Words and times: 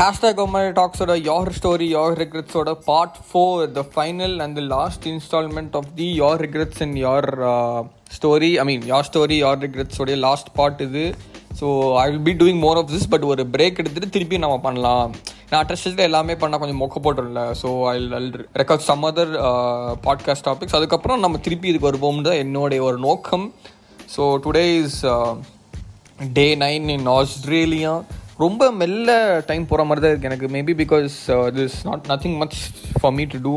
Hashtag 0.00 0.38
Omar 0.42 0.68
டாக்ஸோட 0.78 1.14
your 1.28 1.48
story 1.56 1.86
your 1.94 2.14
ரிக்ரெட்ஸோட 2.20 2.70
part 2.86 3.16
four 3.28 3.64
the 3.78 3.80
final 3.94 4.36
and 4.44 4.54
the 4.58 4.62
last 4.74 5.04
instalment 5.10 5.74
of 5.80 5.88
the 5.98 6.06
your 6.20 6.38
regrets 6.44 6.80
and 6.84 6.96
your 7.02 7.26
story 8.16 8.50
I 8.62 8.64
mean 8.68 8.84
your 8.90 9.06
story 9.08 9.36
your 9.42 9.58
ரிக்ரெட்ஸோடைய 9.64 10.16
last 10.26 10.48
part 10.58 10.80
இது. 10.86 11.02
So 11.60 11.66
I 12.02 12.04
will 12.10 12.24
be 12.28 12.34
doing 12.42 12.60
more 12.66 12.78
of 12.82 12.88
this 12.92 13.08
but 13.14 13.26
ஒரு 13.32 13.44
break 13.56 13.80
எடுத்துகிட்டு 13.82 14.14
திருப்பி 14.16 14.38
நம்ம 14.44 14.56
பண்ணலாம். 14.66 15.10
நான் 15.50 15.60
அட்ரஸ்டில் 15.62 16.06
எல்லாமே 16.08 16.36
பண்ணால் 16.44 16.62
கொஞ்சம் 16.62 16.80
மொக்க 16.84 17.02
போட்டுருல 17.06 17.42
so 17.62 17.72
I'll 18.20 18.30
record 18.60 18.86
some 18.90 19.04
other 19.10 19.34
podcast 20.06 20.46
topics 20.48 20.78
அதுக்கப்புறம் 20.80 21.22
நம்ம 21.26 21.42
திருப்பி 21.48 21.70
இதுக்கு 21.72 21.90
வருவோம் 21.90 22.24
தான் 22.28 22.40
என்னுடைய 22.44 22.82
ஒரு 22.88 23.00
நோக்கம். 23.08 23.46
So 24.16 24.22
today 24.46 24.64
is 24.84 24.98
day 26.40 26.48
nine 26.64 26.88
in 26.96 27.06
Australia 27.18 27.92
ரொம்ப 28.40 28.70
மெல்ல 28.72 29.10
டைம் 29.46 29.66
போகிற 29.66 29.84
மாதிரி 29.84 30.02
தான் 30.02 30.12
இருக்குது 30.12 30.30
எனக்கு 30.30 30.48
maybe 30.48 30.74
because 30.82 31.14
this 31.54 31.78
not 31.84 32.04
nothing 32.08 32.36
much 32.36 32.58
for 33.00 33.12
me 33.12 33.24
to 33.24 33.38
do 33.42 33.54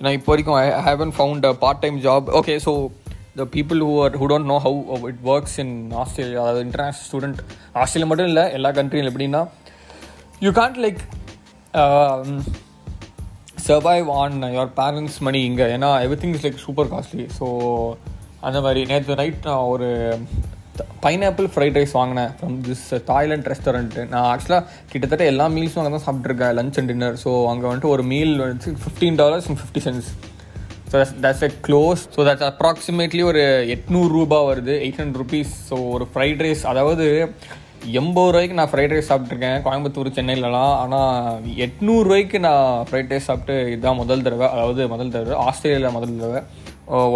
நான் 0.00 0.12
இப்போ 0.12 0.30
வரைக்கும் 0.32 0.58
I 0.58 0.66
haven't 0.82 1.12
found 1.16 1.46
a 1.46 1.54
part 1.56 1.78
time 1.78 2.00
job 2.00 2.28
okay 2.36 2.54
so 2.64 2.72
the 3.36 3.44
people 3.50 3.80
who 3.80 3.92
are 4.02 4.16
who 4.16 4.26
don't 4.26 4.44
know 4.44 4.58
how 4.64 4.78
it 5.08 5.22
works 5.24 5.58
in 5.58 5.74
Australia 5.94 6.40
அதாவது 6.42 6.64
international 6.66 7.06
student 7.08 7.40
Australia 7.72 8.08
மட்டும் 8.08 8.26
இல்லை 8.26 8.44
எல்லா 8.52 8.70
கண்ட்ரியும் 8.70 9.10
எப்படின்னா 9.10 9.42
you 10.40 10.50
can't 10.50 10.80
like 10.80 11.02
survive 13.66 14.10
on 14.12 14.42
your 14.54 14.72
parents 14.76 15.18
money 15.18 15.42
இங்கே. 15.42 15.64
ஏன்னா 15.76 15.90
everything 16.20 16.34
is 16.34 16.44
like 16.46 16.64
super 16.64 16.86
costly 16.86 17.26
so 17.38 17.46
அந்த 18.40 18.60
மாதிரி 18.60 18.84
நேற்று 18.84 19.14
நைட் 19.14 19.44
நான் 19.44 19.68
ஒரு 19.68 19.88
பைனாப்பிள் 21.04 21.46
ஃப்ரைட் 21.52 21.78
ரைஸ் 21.78 21.94
வாங்கினேன் 21.98 22.32
ஃப்ரம் 22.38 22.56
திஸ் 22.66 22.84
தாய்லாண்ட் 23.10 23.48
ரெஸ்டாரண்ட்டு 23.52 24.02
நான் 24.12 24.26
ஆக்சுவலாக 24.32 24.64
கிட்டத்தட்ட 24.92 25.24
எல்லா 25.32 25.46
மீல்ஸும் 25.56 25.82
அங்கே 25.82 25.92
தான் 25.96 26.06
சாப்பிட்ருக்கேன் 26.08 26.52
லஞ்ச் 26.58 26.78
அண்ட் 26.80 26.90
டின்னர் 26.92 27.16
ஸோ 27.24 27.32
அங்கே 27.52 27.66
வந்துட்டு 27.70 27.92
ஒரு 27.94 28.04
மீல் 28.12 28.34
வந்து 28.44 28.74
fifteen 28.84 29.18
dollars 29.22 29.48
and 29.50 29.60
fifty 29.62 29.82
cents 29.86 30.10
so 30.90 30.94
that's 30.98 31.16
that's 31.24 31.46
a 31.48 31.52
close 31.68 32.02
so 32.16 32.20
that's 32.28 32.48
approximately 32.52 33.24
ஒரு 33.30 33.42
எட்நூறு 33.76 34.10
ரூபா 34.18 34.40
வருது 34.50 34.76
எயிட் 34.84 35.00
ஹண்ட்ரட் 35.02 35.22
ருபீஸ் 35.24 35.54
ஸோ 35.70 35.78
ஒரு 35.96 36.06
ஃப்ரைட் 36.12 36.44
ரைஸ் 36.46 36.64
அதாவது 36.72 37.06
எண்பது 37.98 38.30
ரூபாய்க்கு 38.32 38.56
நான் 38.58 38.70
ஃப்ரைட் 38.70 38.92
ரைஸ் 38.94 39.10
சாப்பிட்ருக்கேன் 39.10 39.60
கோயம்புத்தூர் 39.66 40.08
சென்னையிலலாம். 40.16 40.74
ஆனால் 40.82 41.44
எட்நூறுரூவாய்க்கு 41.66 42.38
நான் 42.46 42.84
ஃப்ரைட் 42.88 43.12
ரைஸ் 43.12 43.28
சாப்பிட்டு 43.28 43.54
இதுதான் 43.72 43.98
முதல் 44.00 44.24
தடவை. 44.26 44.46
அதாவது 44.54 44.82
முதல் 44.92 45.12
தடவை 45.14 45.36
ஆஸ்திரேலியாவில் 45.44 45.96
முதல் 45.98 46.18
தடவை. 46.22 46.40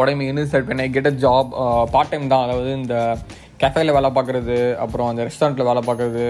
உடம்பு 0.01 0.27
இருந்து 0.29 0.45
சார் 0.53 0.67
பண்ண 0.69 0.87
get 0.95 1.11
a 1.11 1.15
job 1.25 1.51
part 1.95 2.13
time 2.13 2.33
தான். 2.33 2.45
அதாவது 2.47 2.71
இந்த 2.81 2.97
கஃபேல 3.65 3.95
வேலை 3.97 4.11
பார்க்குறது 4.17 4.57
அப்புறம் 4.85 5.09
அந்த 5.11 5.23
ரெஸ்டாரண்ட்டில் 5.29 5.69
வேலை 5.71 5.83
பார்க்குறது 5.89 6.27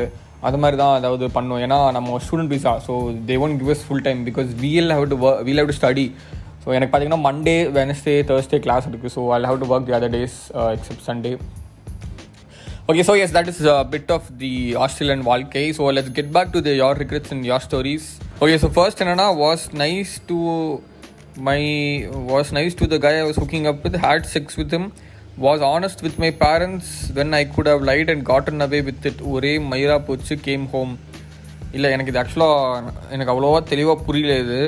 அது 0.48 0.58
மாதிரி 0.62 0.76
தான் 0.76 0.94
அதாவது 0.98 1.26
பண்ணும் 1.36 1.60
ஏன்னா 1.64 1.78
நம்ம 1.96 2.18
student 2.24 2.52
visa 2.52 2.72
so 2.86 2.94
they 3.28 3.36
won't 3.44 3.58
give 3.60 3.72
us 3.74 3.84
full 3.88 4.06
time 4.08 4.22
because 4.30 4.48
we'll 4.64 4.94
have 4.96 5.06
to 5.12 5.18
we'll 5.42 5.60
have 5.62 5.70
to 5.72 5.76
study 5.78 6.06
so 6.64 6.70
எனக்கு 6.76 6.90
பார்த்தீங்கன்னா 6.92 7.24
மண்டே 7.28 7.56
வெனஸ்டே 7.78 8.14
தேர்ஸ்டே 8.30 8.58
கிளாஸ் 8.66 8.88
இருக்குது 8.90 9.14
so 9.16 9.22
I 9.36 9.38
have 9.50 9.60
to 9.62 9.68
work 9.72 9.86
the 9.90 9.96
other 9.98 10.14
days 10.16 10.36
except 10.74 11.06
Sunday 11.08 11.32
okay 12.88 13.02
so 13.08 13.14
yes 13.20 13.34
that 13.36 13.48
is 13.48 13.60
bit 13.90 14.10
of 14.12 14.26
the 14.40 14.50
Australian 14.84 15.22
வாழ்க்கை. 15.30 15.64
So 15.76 15.92
let's 15.96 16.14
get 16.18 16.32
back 16.36 16.50
to 16.50 16.60
the 16.60 16.74
your 16.80 16.98
regrets 17.02 17.32
and 17.32 17.46
your 17.50 17.64
stories 17.66 18.08
okay 18.40 18.56
so 18.64 18.68
first 18.76 19.00
என்னன்னா 19.04 19.28
was 19.44 19.64
nice 19.82 20.12
to 20.26 20.38
my 21.48 21.60
was 22.32 22.50
nice 22.52 22.76
to 22.80 22.86
the 22.86 22.98
guy 22.98 23.14
I 23.20 23.24
was 23.28 23.40
hooking 23.44 23.68
up 23.72 23.80
with 23.86 23.98
had 24.04 24.28
sex 24.34 24.58
with 24.60 24.74
him 24.74 24.88
was 25.42 25.62
honest 25.74 26.02
with 26.04 26.18
my 26.22 26.30
parents 26.44 26.92
when 27.16 27.34
I 27.38 27.42
could 27.54 27.70
have 27.72 27.82
lied 27.88 28.10
and 28.12 28.24
gotten 28.30 28.64
away 28.66 28.80
with 28.88 29.06
it 29.10 29.22
ஒரே 29.34 29.52
மயிரா 29.72 29.96
போச்சு 30.08 30.34
game 30.46 30.66
home 30.74 30.92
இல்லை 31.76 31.88
எனக்கு 31.94 32.12
இது 32.12 32.20
ஆக்சுவலாக 32.20 32.92
எனக்கு 33.14 33.32
அவ்வளோவா 33.32 33.60
தெளிவாக 33.70 34.04
புரியல 34.06 34.34
இது. 34.42 34.58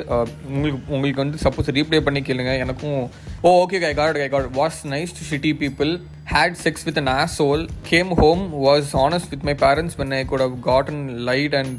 உங்களுக்கு 0.53 0.79
உங்களுக்கு 0.95 1.23
வந்து 1.23 1.37
சப்போஸ் 1.43 1.69
ரீப்ளே 1.77 1.99
பண்ணி 2.07 2.21
கேளுங்க. 2.29 2.53
எனக்கும் 2.63 2.97
ஓ 3.41 3.51
okay 3.61 3.79
guy 3.83 3.91
got 3.99 4.19
guy 4.21 4.27
got 4.33 4.49
was 4.59 4.79
nice 4.93 5.13
to 5.19 5.27
shitty 5.29 5.51
people 5.61 5.91
had 6.33 6.57
sex 6.63 6.83
with 6.87 6.99
an 7.03 7.11
ass 7.13 7.37
soul 7.41 7.63
came 7.91 8.11
home 8.21 8.43
was 8.65 8.91
honest 9.05 9.31
with 9.35 9.45
my 9.49 9.55
parents 9.63 9.97
when 10.01 10.13
I 10.19 10.21
could 10.33 10.43
have 10.45 10.57
gotten 10.69 11.01
lied 11.29 11.55
and 11.61 11.77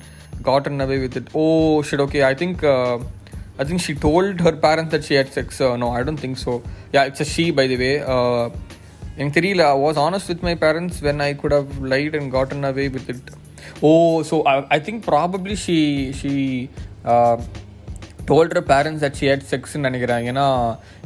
gotten 0.49 0.81
away 0.87 0.99
with 1.05 1.19
it 1.23 1.31
oh 1.43 1.45
shit 1.91 2.05
okay 2.07 2.23
I 2.31 2.35
think 2.45 2.65
I 3.61 3.67
think 3.69 3.85
she 3.89 3.97
told 4.07 4.43
her 4.49 4.59
parents 4.67 4.95
that 4.95 5.07
she 5.11 5.17
had 5.21 5.35
sex 5.39 5.61
no 5.85 5.91
I 5.99 6.03
don't 6.09 6.25
think 6.25 6.41
so 6.47 6.55
yeah 6.97 7.05
it's 7.11 7.25
a 7.27 7.31
she 7.35 7.47
by 7.61 7.67
the 7.75 7.79
way. 7.85 7.93
எனக்கு 9.19 9.37
தெரியல 9.39 9.63
I 9.75 9.79
was 9.85 10.01
honest 10.07 10.31
with 10.33 10.45
my 10.49 10.57
parents 10.65 10.99
when 11.07 11.23
I 11.29 11.31
could 11.43 11.57
have 11.59 11.71
lied 11.93 12.17
and 12.19 12.31
gotten 12.37 12.67
away 12.73 12.85
with 12.97 13.09
it 13.15 13.31
oh 13.89 13.91
so 14.29 14.37
I 14.77 14.79
think 14.89 15.03
probably 15.13 15.57
she 15.65 15.79
she 16.21 16.33
told her 18.29 18.61
parents 18.71 19.05
at 19.07 19.17
she 19.19 19.27
had 19.31 19.45
செக்ஸ்ன்னு 19.51 19.87
நினைக்கிறேன். 19.89 20.25
ஏன்னா 20.31 20.45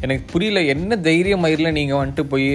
எனக்கு 0.05 0.25
புரியல 0.33 0.61
என்ன 0.73 0.97
தைரியம் 1.09 1.43
மயிரில் 1.45 1.77
நீங்கள் 1.77 2.01
வந்துட்டு 2.01 2.25
போய் 2.33 2.49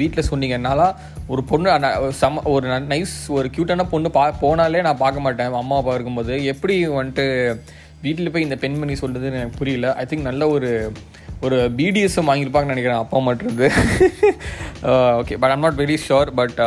வீட்டில் 0.00 0.28
சொன்னீங்கன்னால 0.30 0.84
ஒரு 1.32 1.42
பொண்ணு 1.50 2.12
சம 2.20 2.42
ஒரு 2.54 2.68
நைஸ் 2.92 3.16
ஒரு 3.38 3.48
க்யூட்டான 3.56 3.86
பொண்ணு 3.92 4.10
பா 4.16 4.24
போனாலே 4.44 4.80
நான் 4.86 5.02
பார்க்க 5.04 5.24
மாட்டேன் 5.26 5.60
அம்மா 5.62 5.78
அப்பா 5.80 5.94
இருக்கும்போது. 5.98 6.34
எப்படி 6.52 6.76
வந்துட்டு 6.98 7.26
வீட்டில் 8.06 8.32
போய் 8.34 8.46
இந்த 8.48 8.56
பெண்மணி 8.64 8.94
சொல்கிறதுன்னு 9.02 9.40
எனக்கு 9.40 9.60
புரியல. 9.62 9.88
ஐ 10.02 10.06
திங்க் 10.10 10.28
நல்ல 10.30 10.48
ஒரு 10.56 10.70
ஒரு 11.46 11.58
பிடிஎஸ்எம் 11.76 12.28
வாங்கியிருப்பாங்கன்னு 12.30 12.74
நினைக்கிறேன் 12.74 13.02
அப்பா 13.02 13.18
மாட்டிருந்து 13.26 13.68
okay 15.20 15.36
but 15.42 15.52
I'm 15.54 15.64
not 15.66 15.80
very 15.82 15.96
sure 16.06 16.30
but 16.40 16.58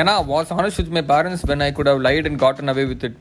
ஏன்னா 0.00 0.14
was 0.30 0.52
honest 0.56 0.80
with 0.82 0.94
my 0.98 1.04
parents 1.12 1.44
when 1.50 1.64
I 1.66 1.70
could 1.78 1.90
have 1.92 2.02
lied 2.08 2.28
and 2.30 2.40
gotten 2.44 2.72
away 2.74 2.84
with 2.92 3.06
it 3.08 3.18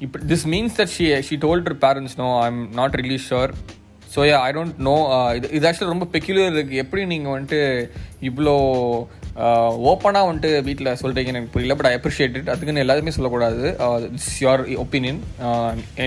இப்போ 0.00 0.20
this 0.32 0.46
means 0.54 0.76
that 0.78 0.92
she 0.96 1.06
she 1.28 1.36
told 1.46 1.70
parents 1.84 2.16
no 2.22 2.28
I 2.40 2.46
am 2.46 2.62
not 2.74 2.96
really 3.00 3.18
sure 3.28 3.52
so 4.14 4.22
yeah 4.28 4.38
I 4.46 4.50
don't 4.52 4.80
know 4.86 4.94
இது 5.36 5.46
இது 5.56 5.66
actually 5.68 5.92
ரொம்ப 5.92 6.06
peculiar 6.14 6.48
இருக்குது 6.50 6.80
எப்படி 6.82 7.02
நீங்கள் 7.12 7.34
வந்துட்டு 7.34 7.60
இவ்வளோ 8.22 8.56
ஓப்பனாக 9.90 10.22
uh, 10.22 10.30
வந்துட்டு 10.30 10.48
வீட்டில் 10.66 10.98
சொல்கிறீங்கன்னு 11.02 11.38
எனக்கு 11.38 11.54
புரியல 11.54 11.74
பட் 11.76 11.88
ஐ 11.90 11.94
அப்ரிஷியேட் 11.98 12.34
இட் 12.38 12.50
அதுக்குன்னு 12.52 12.82
எல்லாருமே 12.84 13.14
சொல்லக்கூடாது. 13.16 13.62
It's 14.08 14.32
your 14.42 14.62
opinion 14.84 15.20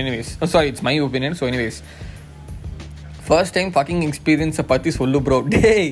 anyways 0.00 0.30
sorry 0.52 0.68
it's 0.72 0.84
my 0.88 0.94
opinion 1.06 1.36
so 1.40 1.46
anyways 1.50 1.78
first 3.28 3.56
time 3.56 3.72
fucking 3.74 4.04
எக்ஸ்பீரியன்ஸை 4.08 4.64
பற்றி 4.72 4.92
சொல்லு 5.00 5.20
ப்ரோ 5.26 5.38
டேய் 5.54 5.90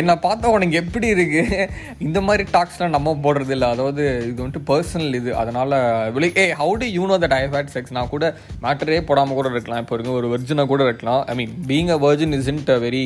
என்னை 0.00 0.14
பார்த்தா 0.24 0.52
உனக்கு 0.56 0.76
எப்படி 0.80 1.06
இருக்குது 1.14 1.64
இந்த 2.06 2.18
மாதிரி 2.26 2.44
டாக்ஸ்லாம் 2.56 2.94
நம்ம 2.96 3.14
போடுறது 3.24 3.52
இல்லை 3.56 3.68
அதாவது 3.74 4.02
இது 4.28 4.38
வந்துட்டு 4.42 4.62
பர்சனல் 4.68 5.16
இது. 5.20 5.30
அதனால் 5.40 5.74
விலை 6.16 6.28
ஏ 6.42 6.44
how 6.60 6.74
do 6.82 6.88
you 6.96 7.06
know 7.10 7.16
that 7.24 7.34
I 7.38 7.40
had 7.54 7.72
sex 7.74 7.96
நான் 7.96 8.12
கூட 8.12 8.26
மேட்டரே 8.64 9.00
போடாமல் 9.08 9.38
கூட 9.38 9.50
இருக்கலாம். 9.54 9.82
இப்போ 9.84 9.94
இருக்க 9.96 10.12
ஒரு 10.20 10.30
வெர்ஜினை 10.34 10.66
கூட 10.72 10.84
இருக்கலாம். 10.88 11.22
I 11.32 11.34
mean 11.40 11.54
being 11.70 11.90
a 11.96 11.98
virgin 12.06 12.36
is 12.38 12.50
ain't 12.52 12.70
a 12.76 12.78
very 12.86 13.04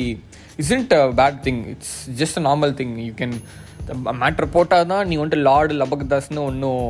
is 0.63 0.73
ain't 0.77 0.93
a 0.99 1.03
bad 1.21 1.39
thing 1.47 1.61
it's 1.73 1.95
just 2.21 2.39
a 2.41 2.43
normal 2.49 2.75
thing 2.81 2.93
you 3.07 3.13
can 3.21 3.35
matter 4.21 4.47
போட்டால் 4.53 4.87
தான் 4.91 5.07
நீ 5.07 5.15
வந்துட்டு 5.17 5.39
லார்டு 5.47 5.73
லபக்தாஸ்னு 5.81 6.41
ஒன்றும் 6.49 6.85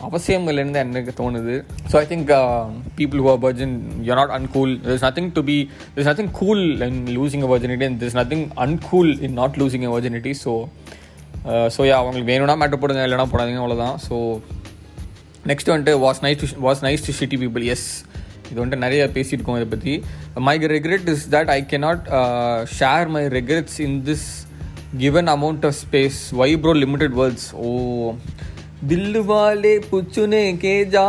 அவசியம் 0.00 0.46
இல்லைன்னு 0.48 0.74
தான் 0.76 0.90
எனக்கு 0.94 1.12
தோணுது. 1.20 1.54
So 1.90 1.94
I 2.02 2.04
think 2.12 2.30
people 2.98 3.22
who 3.24 3.30
are 3.30 3.40
virgin 3.46 3.74
you 4.08 4.14
not 4.14 4.30
uncool 4.30 4.72
this 4.86 5.04
nothing 5.06 5.30
to 5.32 5.42
be 5.42 5.56
this 5.96 6.08
nothing 6.10 6.32
cool 6.40 6.64
in 6.88 7.00
losing 7.18 7.44
a 7.48 7.50
virginity 7.54 7.86
and 7.88 8.00
this 8.04 8.16
nothing 8.20 8.46
uncool 8.56 9.12
in 9.28 9.36
not 9.40 9.58
losing 9.62 9.86
a 9.90 9.92
virginity 9.96 10.34
so 10.44 10.54
so 11.76 11.82
yeah 11.88 11.96
அவங்களுக்கு 12.00 12.30
வேணும்னா 12.32 12.56
matter 12.62 12.80
போடுங்க 12.82 13.06
இல்லைனா 13.08 13.28
போடாதீங்க 13.32 13.62
அவ்வளோதான் 13.64 13.96
so 14.08 14.16
next 15.46 15.70
வந்துட்டு 15.70 15.94
was 15.98 16.22
nice 16.26 16.40
to 16.42 16.48
was 16.68 16.82
nice 16.88 17.06
to 17.06 17.12
shitty 17.12 17.36
people 17.36 17.64
yes 17.74 17.86
இது 18.50 18.60
வந்துட்டு 18.60 18.84
நிறைய 18.84 19.02
பேசியிருக்கோம் 19.16 19.56
இதை 19.56 19.68
பற்றி 19.68 19.92
my 20.48 20.56
regret 20.74 21.08
is 21.08 21.24
that 21.34 21.50
I 21.50 21.60
can 21.66 21.76
not 21.86 22.04
share 22.78 23.08
my 23.08 23.22
regrets 23.28 23.78
in 23.80 23.98
this 24.04 24.26
given 25.00 25.26
amount 25.26 25.64
of 25.64 25.74
space 25.74 26.30
why 26.34 26.56
bro 26.62 26.72
limited 26.72 27.14
words 27.14 27.52
oh 27.54 28.12
दिल 28.84 29.16
वाले 29.26 29.78
पूछने 29.90 30.52
के 30.64 30.74
जा 30.90 31.06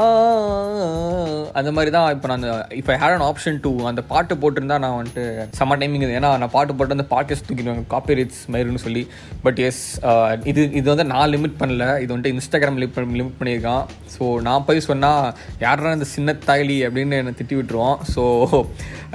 அந்த 1.60 1.70
மாதிரி 1.76 1.92
தான் 1.96 2.08
இப்போ 2.16 2.28
நான் 2.32 2.46
if 2.80 2.90
I 2.94 2.98
had 3.02 3.16
an 3.18 3.26
option 3.30 3.58
to 3.66 3.72
அந்த 3.92 4.02
பாட்டு 4.12 4.34
போட்டிருந்தா 4.44 4.78
நான் 4.84 4.98
வந்துட்டு 5.00 5.24
செம்ம 5.60 5.78
டைமிங் 5.82 6.06
ஏன்னா 6.20 6.32
நான் 6.42 6.54
பாட்டு 6.56 6.76
போட்டு 6.78 6.98
அந்த 6.98 7.08
பாட்காஸ்ட் 7.14 7.48
தூக்கிடுவாங்க 7.50 7.86
காப்பி 7.94 8.18
ரைட்ஸ் 8.20 8.44
மயிருன்னு 8.54 8.84
சொல்லி 8.86 9.04
பட் 9.46 9.60
எஸ் 9.68 9.84
uh, 10.10 10.32
இது 10.52 10.62
இது 10.80 10.88
வந்து 10.92 11.06
நான் 11.14 11.32
லிமிட் 11.34 11.58
பண்ணல. 11.62 11.86
இது 12.04 12.10
வந்துட்டு 12.14 12.34
இன்ஸ்டாகிராம் 12.36 12.80
லிமிட் 12.84 13.18
லிமிட் 13.20 13.40
பண்ணியிருக்கான். 13.40 13.84
ஸோ 14.16 14.24
நான் 14.48 14.66
போய் 14.68 14.88
சொன்னால் 14.88 15.26
யாரா 15.66 15.94
இந்த 15.98 16.08
சின்ன 16.16 16.36
தாயலி? 16.48 16.78
அப்படின்னு 16.88 17.20
என்னை 17.22 17.34
திட்டி 17.40 17.56
விட்டுருவான். 17.60 17.98
So 18.14 18.24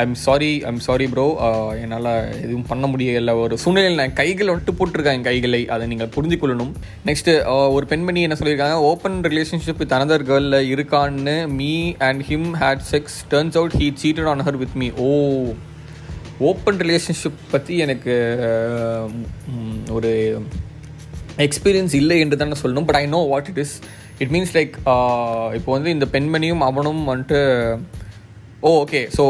I'm 0.02 0.16
sorry 0.26 0.50
I'm 0.70 0.82
sorry 0.88 1.06
bro 1.12 1.26
என்னால் 1.82 2.10
எதுவும் 2.44 2.66
பண்ண 2.70 2.86
முடியல. 2.92 3.32
ஒரு 3.44 3.54
சூழ்நிலையில் 3.64 4.00
நான் 4.02 4.18
கைகள் 4.20 4.52
வந்துட்டு 4.52 4.76
போட்டிருக்கேன் 4.80 5.18
என் 5.18 5.28
கைகளை. 5.30 5.62
அதை 5.76 5.86
நீங்கள் 5.92 6.12
புரிஞ்சுக்கொள்ளணும். 6.16 6.72
நெக்ஸ்ட்டு 7.10 7.34
uh, 7.54 7.68
ஒரு 7.76 7.86
பெண்மணி 7.92 8.22
என்ன 8.28 8.38
சொல்லியிருக்காங்க? 8.42 8.78
ஓப்பன் 8.92 9.18
ரிலேஷன்ஷிப் 9.30 9.82
வித் 9.84 9.96
அனதர் 9.98 10.28
கேர்ளில் 10.30 10.60
இருக்கான்னு 10.74 11.36
me 11.58 11.72
and 12.08 12.22
him 12.30 12.48
had 12.62 12.84
sex 12.92 13.18
turns 13.32 13.58
out 13.60 13.76
he 13.80 13.88
cheated 14.04 14.30
on 14.32 14.44
her 14.48 14.58
with 14.62 14.76
me 14.82 14.88
oh 15.08 15.10
open 16.48 16.80
relationship 16.84 17.38
பற்றி 17.52 17.76
எனக்கு 17.84 18.14
ஒரு 19.96 20.10
எக்ஸ்பீரியன்ஸ் 21.46 21.94
இல்லை 22.00 22.16
என்று 22.24 22.36
தான் 22.40 22.60
சொல்லணும். 22.62 22.86
But 22.88 23.00
I 23.02 23.04
know 23.14 23.20
what 23.32 23.48
it 23.52 23.60
is 23.64 23.74
it 24.22 24.32
means 24.34 24.54
like 24.58 24.74
இப்போ 25.58 25.70
வந்து 25.76 25.90
இந்த 25.96 26.06
பெண்மணியும் 26.16 26.62
அவனும் 26.68 27.02
வந்துட்டு 27.12 27.40
oh 28.68 28.70
okay 28.82 29.00
so 29.16 29.24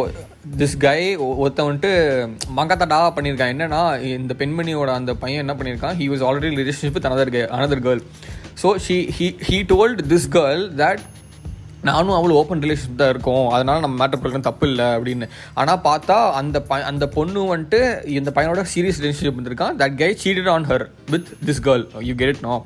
this 0.61 0.77
guy 0.85 1.01
ஒருத்தன் 1.43 1.69
வந்துட்டு 1.69 1.93
மங்கத்தடா 2.59 2.99
பண்ணியிருக்கான். 3.17 3.53
என்னன்னா 3.55 3.83
இந்த 4.19 4.35
பெண்மணியோட 4.43 4.91
அந்த 5.01 5.13
பையன் 5.23 5.43
என்ன 5.45 5.55
பண்ணியிருக்கான்? 5.59 5.97
He 6.01 6.07
was 6.13 6.25
already 6.29 6.51
relationship 6.63 6.97
with 6.97 7.09
another 7.11 7.33
gay 7.35 7.43
another 7.57 7.83
girl 7.87 8.03
so 8.63 8.71
she 8.87 8.97
he 9.17 9.27
he 9.49 9.59
told 9.73 10.01
this 10.13 10.29
girl 10.37 10.63
that 10.83 11.03
நானும் 11.87 12.17
அவ்வளோ 12.19 12.37
ஓப்பன் 12.41 12.63
ரிலேஷன்ஷிப் 12.65 13.01
தான் 13.01 13.13
இருக்கும். 13.15 13.47
அதனால் 13.55 13.83
நம்ம 13.85 13.97
மேட்டர் 14.03 14.21
பண்ணுறது 14.23 14.47
தப்பு 14.47 14.67
இல்லை 14.71 14.87
அப்படின்னு. 14.97 15.27
ஆனால் 15.61 15.81
பார்த்தா 15.89 16.17
அந்த 16.41 16.59
ப 16.71 16.79
அந்த 16.91 17.07
பொண்ணு 17.17 17.41
வந்துட்டு 17.55 17.81
இந்த 18.19 18.33
பையனோட 18.37 18.63
சீரியஸ் 18.75 19.01
ரிலேஷன்ஷிப் 19.03 19.37
இருந்திருக்கான் 19.37 19.77
that 19.83 19.99
guy 20.03 20.11
cheated 20.23 20.51
on 20.55 20.67
her 20.71 20.85
with 21.15 21.29
this 21.49 21.63
girl 21.67 21.85
you 22.09 22.15
get 22.23 22.33
it 22.35 22.45
no 22.49 22.57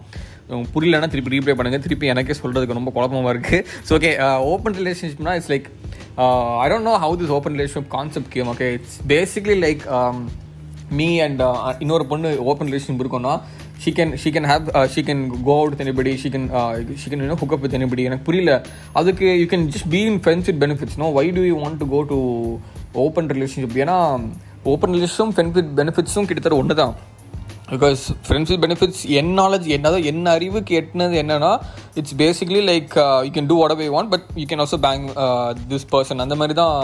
புரியலன்னா 0.74 1.08
திருப்பி 1.12 1.34
ரீப்ளே 1.34 1.56
பண்ணுங்க. 1.58 1.78
திருப்பி 1.86 2.06
எனக்கே 2.12 2.34
சொல்கிறதுக்கு 2.42 2.78
ரொம்ப 2.78 2.92
குழப்பமாக 2.96 3.34
இருக்குது 3.34 3.64
so 3.88 3.94
okay 3.98 4.12
open 4.52 4.76
ரிலேஷன்ஷிப்னா 4.80 5.34
it's 5.38 5.52
like 5.54 5.68
I 6.64 6.66
don't 6.72 6.88
know 6.90 6.94
how 7.04 7.16
this 7.20 7.34
open 7.38 7.54
relationship 7.56 7.90
concept 7.96 8.30
came 8.36 8.50
okay 8.54 8.68
it's 8.76 8.96
basically 9.12 9.56
like 9.66 9.84
me 11.00 11.08
and 11.26 11.42
இன்னொரு 11.84 12.06
பொண்ணு 12.12 12.30
ஓப்பன் 12.52 12.68
ரிலேஷன்ஷிப் 12.70 13.02
இருக்கும்னா 13.04 13.34
she 13.82 13.90
can 13.98 14.12
she 14.22 14.30
can 14.34 14.48
have 14.50 14.64
she 14.94 15.02
can 15.08 15.22
go 15.46 15.54
out 15.58 15.72
with 15.72 15.82
anybody 15.84 16.12
she 16.22 16.30
can 16.34 16.48
she 17.02 17.08
can 17.10 17.22
you know 17.24 17.36
hook 17.42 17.54
with 17.62 17.76
anybody 17.78 18.02
எனக்கு 18.08 18.26
புரியல. 18.28 18.52
அதுக்கு 19.00 19.26
you 19.40 19.46
can 19.52 19.66
just 19.74 19.88
be 19.94 20.02
in 20.10 20.20
friends 20.24 20.48
with 20.50 20.60
benefits 20.64 20.98
no 21.02 21.08
why 21.18 21.24
do 21.38 21.44
you 21.50 21.56
want 21.62 21.80
to 21.82 21.88
go 21.94 22.00
to 22.12 22.18
open 23.04 23.30
relationship 23.34 23.78
ஏன்னா 23.84 23.96
open 24.72 24.94
ரிலேஷனும் 24.96 25.32
friend 25.34 25.56
with 25.58 25.72
பெனிஃபிட்ஸும் 25.80 26.28
கிட்டத்தட்ட 26.28 26.58
ஒன்று 26.58 26.76
தான் 26.82 26.94
because 27.72 28.02
friendship 28.26 28.62
benefits 28.64 29.02
என் 29.18 29.32
நாலேஜ் 29.38 29.66
என்னதோ 29.76 29.98
என்ன 30.10 30.32
அறிவுக்கு 30.36 30.72
எட்டினது 30.80 31.14
என்னன்னா 31.22 31.52
it's 32.00 32.16
basically 32.16 32.60
like 32.70 32.92
you 33.26 33.32
can 33.36 33.50
do 33.52 33.56
what 33.60 33.74
why 33.80 33.88
want 33.96 34.12
but 34.14 34.26
you 34.40 34.46
can 34.50 34.62
also 34.64 34.78
bang 34.86 35.06
this 35.70 35.86
person 35.94 36.22
அந்த 36.24 36.36
மாதிரி 36.40 36.56
தான் 36.60 36.76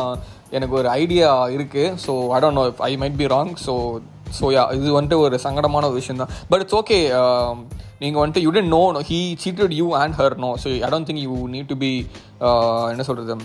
எனக்கு 0.51 0.75
ஒரு 0.75 0.89
ஐடியா 0.89 1.49
இருக்குது 1.49 1.95
so 2.07 2.29
I 2.29 2.41
don't 2.41 2.53
know 2.53 2.73
I 2.79 2.97
might 2.97 3.17
be 3.17 3.27
wrong 3.27 3.53
so 3.67 3.75
so 4.41 4.47
yeah 4.53 4.73
இது 4.73 5.01
வந்துட்டு 5.01 5.19
ஒரு 5.19 5.39
சங்கடமான 5.43 5.85
ஒரு 5.85 5.95
விஷயம் 5.95 6.17
தான். 6.17 6.29
பட் 6.49 6.61
இட்ஸ் 6.61 6.75
ஓகே 6.75 6.99
நீங்கள் 7.99 8.21
வந்துட்டு 8.23 8.39
you 8.39 8.51
didn't 8.53 8.69
know 8.69 9.01
he 9.03 9.37
cheated 9.45 9.73
you 9.73 9.95
and 9.95 10.15
her 10.15 10.37
no 10.37 10.57
so 10.65 10.81
I 10.85 10.91
don't 10.91 11.09
think 11.11 11.21
you 11.21 11.49
need 11.49 11.67
to 11.67 11.77
be 11.77 12.07
என்ன 12.91 13.03
சொல்கிறது 13.03 13.37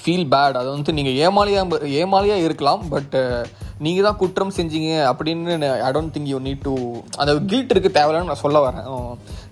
ஃபீல் 0.00 0.26
பேட் 0.32 0.58
அது 0.60 0.68
வந்து 0.74 0.96
நீங்கள் 0.98 1.16
ஏமாலியாக 1.26 1.86
ஏமாலியாக 2.00 2.46
இருக்கலாம் 2.48 2.82
பட்டு 2.94 3.20
நீங்கள் 3.84 4.06
தான் 4.06 4.18
குற்றம் 4.20 4.52
செஞ்சீங்க 4.58 4.90
அப்படின்னு 5.08 5.68
I 5.86 5.90
don't 5.94 6.12
think 6.14 6.30
you 6.32 6.38
need 6.46 6.62
to 6.68 6.74
அந்த 7.20 7.32
கில்ட் 7.50 7.72
இருக்கு 7.74 7.90
தேவையில்லன்னு 7.96 8.30
நான் 8.32 8.42
சொல்ல 8.44 8.60
வரேன். 8.66 8.86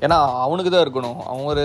ஏன்னா 0.04 0.18
அவனுக்கு 0.44 0.70
தான் 0.74 0.84
இருக்கணும். 0.84 1.18
அவன் 1.30 1.50
ஒரு 1.52 1.64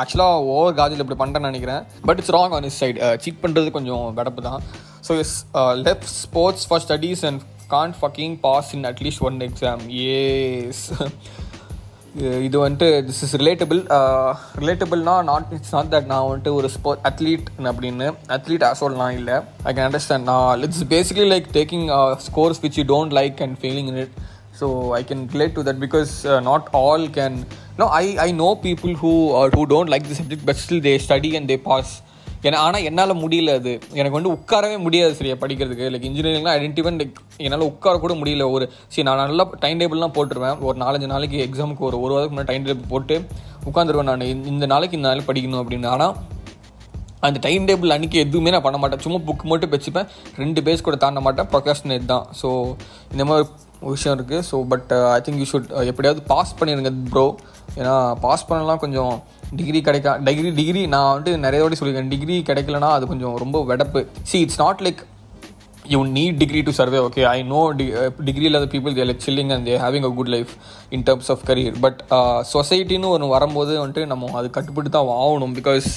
ஆக்சுவலாக 0.00 0.48
ஓவர் 0.54 0.76
காஜில் 0.80 1.02
இப்படி 1.04 1.20
பண்ணுறேன்னு 1.20 1.50
நினைக்கிறேன். 1.50 1.84
But 2.08 2.20
it's 2.20 2.34
wrong 2.38 2.56
on 2.58 2.66
his 2.70 2.80
side 2.82 3.00
cheat 3.24 3.42
பண்ணுறது 3.44 3.76
கொஞ்சம் 3.76 4.04
கடப்பு 4.18 4.42
தான். 4.48 4.60
So 5.08 5.14
is 5.24 5.36
left 5.86 6.10
sports 6.22 6.66
for 6.70 6.84
studies 6.86 7.24
and 7.30 7.42
can't 7.74 7.98
fucking 8.00 8.36
pass 8.46 8.72
in 8.78 8.86
at least 8.92 9.24
one 9.28 9.38
exam 9.48 9.84
as 10.08 10.84
இது 12.16 12.68
வந்துட்டு 12.68 13.06
திஸ் 13.08 13.22
இஸ் 13.22 13.36
ரிலேட்டபிள் 13.36 13.78
ரிலேட்டபிள்னா 14.54 15.22
நாட் 15.24 15.44
இட்ஸ் 15.50 15.72
நாட் 15.72 15.86
தட் 15.86 16.04
நான் 16.04 16.26
வந்துட்டு 16.28 16.54
ஒரு 16.54 16.68
ஸ்போர்ட் 16.68 17.00
அத்லீட் 17.04 17.46
அப்படின்னு 17.58 18.12
அத்லீட் 18.28 18.62
ஆசோல்லாம் 18.62 19.10
இல்லை. 19.10 19.36
ஐ 19.64 19.72
கேன் 19.72 19.86
அண்டர்ஸ்டாண்ட் 19.90 20.22
நான் 20.22 20.62
it's 20.62 20.84
basically 20.88 21.26
like 21.32 21.52
taking 21.52 21.86
scores 22.18 22.60
which 22.62 22.78
you 22.78 22.84
don't 22.84 23.12
like 23.12 23.42
and 23.42 23.58
feeling 23.58 23.86
in 23.86 23.96
it 23.96 24.14
so 24.60 24.94
I 24.94 25.04
can 25.04 25.28
relate 25.32 25.52
to 25.52 25.62
that 25.62 25.80
because 25.86 26.40
not 26.40 26.68
all 26.72 27.08
can 27.08 27.44
no 27.76 27.86
I 27.86 28.16
I 28.16 28.32
know 28.32 28.58
people 28.62 28.94
who 28.94 29.12
who 29.56 29.64
don't 29.66 29.88
like 29.88 30.08
the 30.08 30.14
subject 30.14 30.44
but 30.44 30.56
still 30.56 30.80
they 30.80 31.00
study 31.08 31.36
and 31.36 31.50
they 31.50 31.56
pass 31.56 32.02
ஏன்னா 32.46 32.58
ஆனால் 32.66 32.84
என்னால் 32.88 33.20
முடியல 33.22 33.50
அது. 33.58 33.72
எனக்கு 33.98 34.16
வந்து 34.18 34.32
உட்காரவே 34.36 34.76
முடியாது 34.84 35.12
சரியா 35.18 35.34
படிக்கிறதுக்கு. 35.42 35.90
லைக் 35.94 36.06
இன்ஜினியரிங்லாம் 36.08 36.56
ஐடென்டிவன் 36.58 36.98
லைக் 37.00 37.18
என்னால் 37.46 37.68
உட்கார 37.70 38.00
கூட 38.04 38.14
முடியல. 38.20 38.46
ஒரு 38.54 38.64
சரி 38.92 39.06
நான் 39.08 39.22
நல்லா 39.22 39.44
டைம் 39.64 39.80
டேபிள்லாம் 39.80 40.14
போட்டுருவேன். 40.18 40.58
ஒரு 40.68 40.76
நாலஞ்சு 40.84 41.08
நாளைக்கு 41.14 41.38
எக்ஸாமுக்கு 41.46 41.86
ஒரு 41.88 41.98
ஒரு 42.04 42.14
வாரத்துக்கு 42.14 42.36
முன்னாடி 42.36 42.52
டைம் 42.52 42.66
டேபிள் 42.68 42.92
போட்டு 42.94 43.16
உட்காந்துருவேன் 43.70 44.10
நான். 44.10 44.28
இந்த 44.52 44.68
நாளைக்கு 44.74 44.98
இந்த 44.98 45.08
நாளைக்கு 45.08 45.30
படிக்கணும் 45.30 45.62
அப்படின்னு. 45.62 45.88
ஆனால் 45.96 46.14
அந்த 47.26 47.38
டைம் 47.46 47.66
டேபிள் 47.68 47.94
அன்றைக்கி 47.96 48.18
எதுவுமே 48.24 48.52
நான் 48.54 48.64
பண்ண 48.64 48.78
மாட்டேன். 48.82 49.02
சும்மா 49.04 49.18
புக் 49.26 49.44
மட்டும் 49.50 49.72
வச்சுப்பேன். 49.74 50.08
ரெண்டு 50.42 50.60
பேஸ் 50.68 50.86
கூட 50.86 50.96
தாண்ட 51.04 51.20
மாட்டேன். 51.26 51.48
ப்ரொகாஸ்டினேட் 51.52 52.10
தான். 52.14 52.24
ஸோ 52.40 52.48
இந்த 53.12 53.24
மாதிரி 53.28 53.46
விஷயம் 53.92 54.16
இருக்குது 54.16 54.44
so 54.48 54.56
but 54.72 54.90
I 55.16 55.20
think 55.26 55.40
you 55.42 55.46
should 55.52 55.70
எப்படியாவது 55.92 56.20
பாஸ் 56.32 56.56
பண்ணிடுங்க 56.58 56.90
ப்ரோ 57.12 57.24
ஏன்னா 57.78 57.94
பாஸ் 58.24 58.44
பண்ணலாம் 58.50 58.82
கொஞ்சம் 58.84 59.14
டிகிரி 59.58 59.80
கிடைக்கா 59.86 60.12
டிகிரி 60.26 60.50
டிகிரி 60.58 60.82
நான் 60.94 61.08
வந்துட்டு 61.08 61.42
நிறைய 61.46 61.62
வாட்டி 61.62 61.78
சொல்லியிருக்கேன். 61.78 62.12
டிகிரி 62.14 62.36
கிடைக்கலனா 62.50 62.90
அது 62.98 63.10
கொஞ்சம் 63.12 63.34
ரொம்ப 63.44 63.58
வெடப்பு. 63.70 64.00
See 64.30 64.36
it's 64.44 64.60
not 64.64 64.82
like 64.86 65.00
you 65.92 65.98
need 66.16 66.36
degree 66.42 66.60
to 66.66 66.72
survive 66.78 66.98
okay 67.06 67.22
I 67.32 67.38
know 67.52 67.60
d 67.78 67.86
degree 68.28 68.46
இல்லாத 68.50 68.66
people 68.74 68.94
there 68.98 69.08
like 69.10 69.24
chilling 69.26 69.50
and 69.54 69.66
they 69.68 69.74
having 69.84 70.06
a 70.08 70.12
good 70.18 70.32
life 70.34 70.52
in 70.96 71.04
terms 71.08 71.30
of 71.34 71.42
career 71.48 71.78
but 71.84 71.98
சொசைட்டின்னு 72.52 73.10
ஒன்று 73.14 73.32
வரும்போது 73.36 73.72
வந்துட்டு 73.80 74.04
நம்ம 74.12 74.30
அது 74.40 74.50
கட்டுப்பட்டு 74.58 74.92
தான் 74.96 75.10
ஆகணும் 75.24 75.56
because 75.58 75.88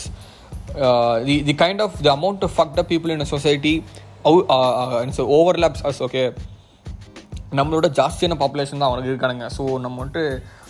the 1.30 1.36
the 1.50 1.56
kind 1.64 1.84
of 1.86 1.96
the 2.02 2.12
amount 2.18 2.44
of 2.48 2.56
fucked 2.58 2.82
up 2.84 2.92
people 2.94 3.14
in 3.16 3.26
a 3.28 3.30
society 3.36 3.76
overlaps 5.40 5.86
us 5.90 6.02
okay 6.08 6.24
நம்மளோட 7.60 7.88
ஜாஸ்தியான 8.00 8.38
பாப்புலேஷன் 8.42 8.82
தான் 8.82 8.90
அவனுக்கு 8.90 9.12
இருக்கானுங்க. 9.12 9.48
ஸோ 9.58 9.64
நம்ம 9.86 9.96
வந்துட்டு 10.02 10.24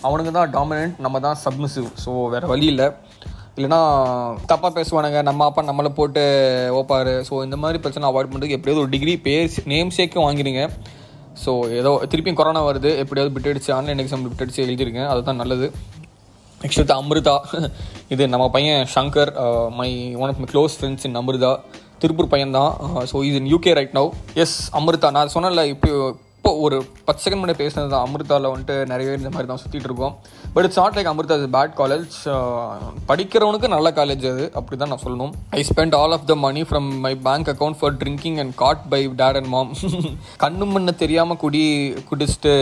அவனுக்கு 0.06 0.32
தான் 0.38 0.52
டாமினன்ட் 0.56 0.98
நம்ம 1.06 1.20
தான் 1.26 1.38
சப்மிசிவ் 1.44 1.88
ஸோ 2.04 2.12
வேறு 2.34 2.52
வழி 2.52 2.66
இல்லை. 2.72 2.88
இல்லைனா 3.56 3.80
தப்பாக 4.50 4.70
பேசுவானுங்க. 4.78 5.20
நம்ம 5.28 5.44
அப்பா 5.50 5.62
நம்மளை 5.70 5.90
போட்டு 5.98 6.22
ஓப்பாரு. 6.80 7.14
ஸோ 7.28 7.34
இந்த 7.46 7.56
மாதிரி 7.62 7.78
பிரச்சனை 7.84 8.08
அவாய்ட் 8.10 8.30
பண்ணுறதுக்கு 8.30 8.58
எப்படியாவது 8.58 8.84
ஒரு 8.84 8.92
டிகிரி 8.94 9.14
பேர் 9.26 9.54
நேம் 9.72 9.94
சேக்கும் 9.98 10.26
வாங்கிடுங்க 10.26 10.64
ஸோ 11.44 11.52
ஏதோ 11.78 11.90
திருப்பியும் 12.10 12.40
கொரோனா 12.40 12.60
வருது. 12.66 12.90
எப்படியாவது 13.02 13.32
பிட் 13.36 13.48
அடிச்சு 13.52 13.70
ஆன்லைன் 13.78 14.02
எக்ஸாம் 14.02 14.26
பிட் 14.26 14.42
அடிச்சு 14.44 14.62
எழுதிருக்கேன் 14.66 15.10
அதுதான் 15.12 15.40
நல்லது. 15.42 15.66
நெக்ஸ்ட் 16.60 16.92
அமிர்தா. 17.00 17.34
இது 18.14 18.22
நம்ம 18.34 18.44
பையன் 18.54 18.84
Shankar 18.92 19.32
my 19.80 19.88
one 20.20 20.30
of 20.32 20.40
my 20.42 20.48
close 20.52 20.76
friends 20.78 21.04
in 21.08 21.18
Amrita. 21.20 21.50
Tiruppur 22.02 22.30
பையன் 22.34 22.54
தான் 22.58 22.72
ஸோ 23.10 23.16
இது 23.30 23.36
in 23.42 23.50
UK 23.54 23.74
right 23.78 23.94
now 23.98 24.08
yes 24.44 24.56
Amrita. 24.78 25.10
நான் 25.18 25.34
சொன்னல 25.34 25.64
இப்போ 25.74 25.90
ஒரு 26.64 26.76
பத்து 27.06 27.20
செகண்ட் 27.24 27.40
முன்னாடி 27.42 27.60
பேசினது 27.62 27.92
தான் 27.94 28.04
அமிர்தாவில் 28.06 28.50
வந்துட்டு 28.52 28.76
நிறைய 28.92 29.06
பேர் 29.08 29.20
இந்த 29.22 29.32
மாதிரி 29.34 29.48
தான் 29.50 29.60
சுற்றிட்டு 29.62 29.88
இருக்கோம். 29.90 30.14
But 30.54 30.66
it's 30.66 30.80
not 30.82 30.96
like 30.98 31.10
Amrita 31.12 31.36
is 31.40 31.52
bad 31.56 31.74
college 31.80 32.16
படிக்கிறவனுக்கு 33.10 33.68
நல்ல 33.76 33.90
காலேஜ் 33.98 34.24
அது. 34.32 34.44
அப்படி 34.60 34.78
தான் 34.82 34.92
நான் 34.94 35.04
சொல்லணும். 35.06 35.32
I 35.58 35.64
spend 35.70 35.96
all 36.00 36.16
of 36.18 36.26
the 36.32 36.36
money 36.46 36.62
from 36.70 36.88
my 37.06 37.14
bank 37.28 37.50
account 37.54 37.78
for 37.80 37.96
drinking 38.02 38.38
and 38.44 38.54
caught 38.62 38.84
by 38.94 39.02
dad 39.22 39.38
and 39.40 39.52
mom 39.56 39.72
கண்ணு 40.44 40.68
மண்ணு 40.74 40.94
தெரியாமல் 41.04 41.40
குடி 41.44 41.64
குடிச்சிட்டு 42.10 42.54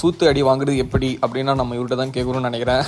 சூத்து 0.00 0.28
அடி 0.30 0.42
வாங்குறது 0.48 0.76
எப்படி 0.84 1.08
அப்படின்னா 1.24 1.54
நம்ம 1.60 1.76
இவர்கிட்ட 1.76 1.98
தான் 2.00 2.14
கேட்குறோம்னு 2.16 2.48
நினைக்கிறேன். 2.50 2.82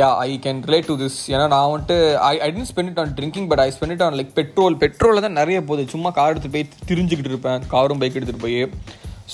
Yeah 0.00 0.08
I 0.26 0.30
can 0.46 0.62
relate 0.68 0.88
to 0.90 0.96
this 1.02 1.18
ஏன்னா 1.34 1.46
நான் 1.54 1.70
வந்துட்டு 1.72 1.98
I 2.30 2.34
I 2.46 2.48
didn't 2.54 2.70
spend 2.72 2.92
it 2.92 3.02
on 3.04 3.16
drinking 3.18 3.48
but 3.50 3.62
I 3.66 3.68
spend 3.76 3.96
it 3.96 4.06
on 4.06 4.16
like 4.20 4.32
petrol 4.38 4.78
பெட்ரோலில் 4.84 5.26
தான் 5.26 5.38
நிறைய 5.40 5.58
போகுது. 5.70 5.84
சும்மா 5.94 6.12
கார் 6.20 6.32
எடுத்துகிட்டு 6.32 6.56
போய் 6.56 6.88
திரிஞ்சுக்கிட்டு 6.90 7.34
இருப்பேன். 7.34 7.68
காரும் 7.74 8.02
பைக் 8.02 8.18
எடுத்துகிட்டு 8.18 8.46
போய். 8.46 8.62